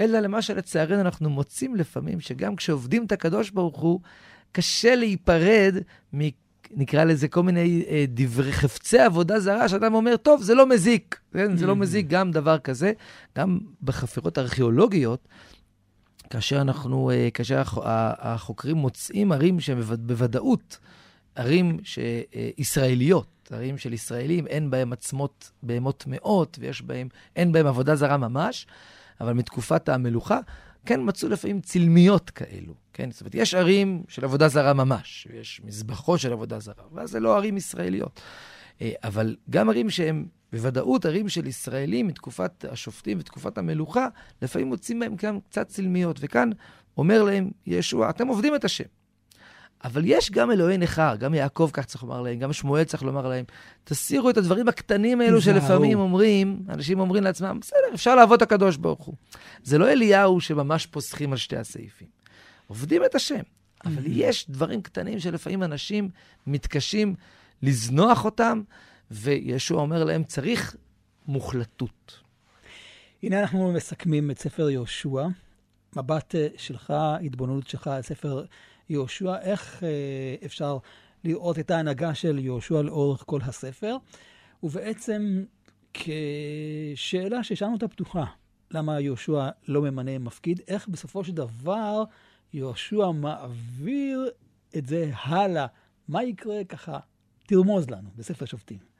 [0.00, 4.00] אלא למה שלצערנו אנחנו מוצאים לפעמים, שגם כשעובדים את הקדוש ברוך הוא,
[4.52, 5.74] קשה להיפרד
[6.14, 6.18] מ...
[6.76, 11.20] נקרא לזה כל מיני אה, דברי חפצי עבודה זרה, שאדם אומר, טוב, זה לא מזיק.
[11.32, 11.56] כן?
[11.56, 11.76] זה לא mm-hmm.
[11.76, 12.92] מזיק גם דבר כזה.
[13.38, 15.28] גם בחפירות ארכיאולוגיות,
[16.34, 17.62] כאשר אנחנו, אה, כאשר
[18.18, 20.78] החוקרים מוצאים ערים שהן בוודאות
[21.34, 21.78] ערים.
[21.98, 27.96] אה, ישראליות, ערים של ישראלים, אין בהם עצמות בהמות מאות, ויש בהם, אין בהם עבודה
[27.96, 28.66] זרה ממש,
[29.20, 30.38] אבל מתקופת המלוכה,
[30.86, 33.10] כן מצאו לפעמים צלמיות כאלו, כן?
[33.10, 37.20] זאת אומרת, יש ערים של עבודה זרה ממש, ויש מזבחות של עבודה זרה, ואז זה
[37.20, 38.20] לא ערים ישראליות.
[38.82, 44.08] אה, אבל גם ערים שהם בוודאות ערים של ישראלים מתקופת השופטים ותקופת המלוכה,
[44.42, 46.16] לפעמים מוצאים בהם גם קצת צלמיות.
[46.20, 46.50] וכאן
[46.98, 48.84] אומר להם ישוע, אתם עובדים את השם.
[49.84, 53.28] אבל יש גם אלוהי נכר, גם יעקב כך צריך לומר להם, גם שמואל צריך לומר
[53.28, 53.44] להם,
[53.84, 58.76] תסירו את הדברים הקטנים האלו שלפעמים אומרים, אנשים אומרים לעצמם, בסדר, אפשר לעבוד את הקדוש
[58.76, 59.14] ברוך הוא.
[59.62, 62.08] זה לא אליהו שממש פוסחים על שתי הסעיפים.
[62.66, 63.42] עובדים את השם,
[63.84, 66.08] אבל יש דברים קטנים שלפעמים אנשים
[66.46, 67.14] מתקשים
[67.62, 68.62] לזנוח אותם,
[69.14, 70.76] וישוע אומר להם, צריך
[71.26, 72.20] מוחלטות.
[73.22, 75.26] הנה אנחנו מסכמים את ספר יהושע.
[75.96, 76.92] מבט אה, שלך,
[77.26, 78.44] התבוננות שלך על ספר
[78.88, 80.78] יהושע, איך אה, אפשר
[81.24, 83.96] לראות את ההנהגה של יהושע לאורך כל הספר,
[84.62, 85.44] ובעצם
[85.94, 88.24] כשאלה ששאלנו אותה פתוחה,
[88.70, 92.04] למה יהושע לא ממנה מפקיד, איך בסופו של דבר
[92.52, 94.30] יהושע מעביר
[94.76, 95.66] את זה הלאה.
[96.08, 96.98] מה יקרה ככה?
[97.46, 98.93] תרמוז לנו בספר שופטים.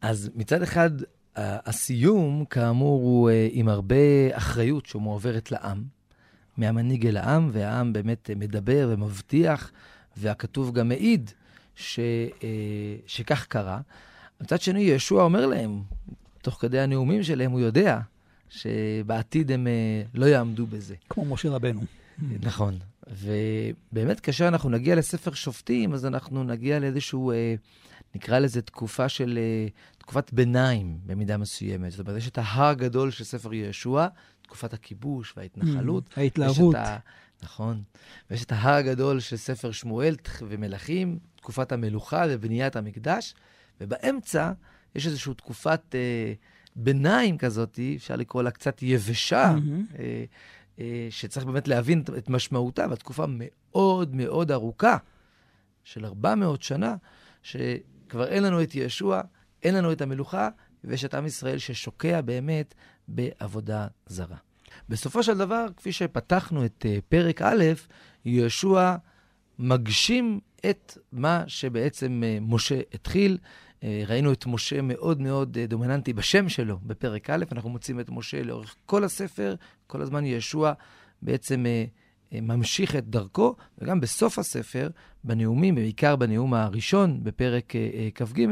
[0.00, 0.90] אז מצד אחד,
[1.36, 3.96] הסיום, כאמור, הוא אה, עם הרבה
[4.32, 5.84] אחריות שמועברת לעם,
[6.56, 9.72] מהמנהיג אל העם, והעם באמת מדבר ומבטיח,
[10.16, 11.30] והכתוב גם מעיד
[11.76, 12.00] ש,
[12.42, 13.80] אה, שכך קרה.
[14.40, 15.82] מצד שני, ישוע אומר להם,
[16.42, 18.00] תוך כדי הנאומים שלהם, הוא יודע
[18.48, 20.94] שבעתיד הם אה, לא יעמדו בזה.
[21.10, 21.80] כמו משה רבנו.
[22.42, 22.78] נכון.
[23.10, 27.54] ובאמת, כאשר אנחנו נגיע לספר שופטים, אז אנחנו נגיע לאיזשהו, אה,
[28.16, 31.90] נקרא לזה תקופה של, אה, תקופת ביניים במידה מסוימת.
[31.90, 34.06] זאת אומרת, יש את ההר הגדול של ספר יהושע,
[34.42, 36.08] תקופת הכיבוש וההתנחלות.
[36.08, 36.74] Mm, ההתלהבות.
[36.74, 36.98] ה...
[37.42, 37.82] נכון.
[38.30, 40.16] ויש את ההר הגדול של ספר שמואל
[40.48, 43.34] ומלכים, תקופת המלוכה ובניית המקדש,
[43.80, 44.52] ובאמצע
[44.94, 46.32] יש איזושהי תקופת אה,
[46.76, 49.98] ביניים כזאת, אפשר לקרוא לה קצת יבשה, mm-hmm.
[49.98, 50.24] אה,
[50.80, 54.96] אה, שצריך באמת להבין את משמעותה, והתקופה מאוד מאוד ארוכה,
[55.84, 56.96] של 400 שנה,
[58.06, 59.20] שכבר אין לנו את ישוע,
[59.62, 60.48] אין לנו את המלוכה,
[60.84, 62.74] ויש את עם ישראל ששוקע באמת
[63.08, 64.36] בעבודה זרה.
[64.88, 67.64] בסופו של דבר, כפי שפתחנו את uh, פרק א',
[68.24, 68.96] יהושע
[69.58, 70.40] מגשים
[70.70, 73.38] את מה שבעצם uh, משה התחיל.
[73.40, 78.42] Uh, ראינו את משה מאוד מאוד דומיננטי בשם שלו בפרק א', אנחנו מוצאים את משה
[78.42, 79.54] לאורך כל הספר,
[79.86, 80.72] כל הזמן יהושע
[81.22, 81.64] בעצם
[82.32, 84.88] ממשיך את דרכו, וגם בסוף הספר,
[85.24, 88.46] בנאומים, בעיקר בנאום הראשון, בפרק uh, uh, כ"ג,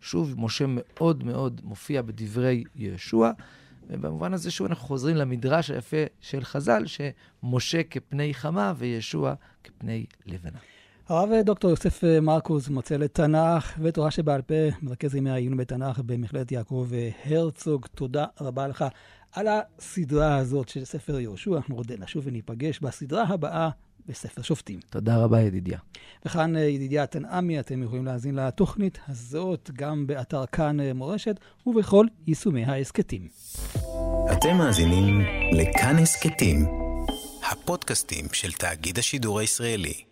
[0.00, 3.30] שוב משה מאוד מאוד מופיע בדברי יהושע.
[3.90, 10.58] ובמובן הזה שוב אנחנו חוזרים למדרש היפה של חז"ל, שמשה כפני חמה וישוע כפני לבנה.
[11.08, 16.88] הרב דוקטור יוסף מרקוס, מוצא לתנ"ך ותורה שבעל פה, מרכז ימי העיון בתנ"ך במכללת יעקב
[17.24, 18.84] הרצוג, תודה רבה לך
[19.32, 21.56] על הסדרה הזאת של ספר יהושע.
[21.56, 23.70] אנחנו עוד נשוב וניפגש בסדרה הבאה
[24.06, 24.80] בספר שופטים.
[24.90, 25.78] תודה רבה, ידידיה.
[26.26, 32.06] וכאן, אה, ידידיה תנעמי, אתם יכולים להאזין לתוכנית הזאת גם באתר כאן אה, מורשת ובכל
[32.26, 33.28] יישומי ההסכתים.
[34.32, 35.20] אתם מאזינים
[35.52, 36.66] לכאן הסכתים,
[37.50, 40.09] הפודקאסטים של תאגיד השידור הישראלי.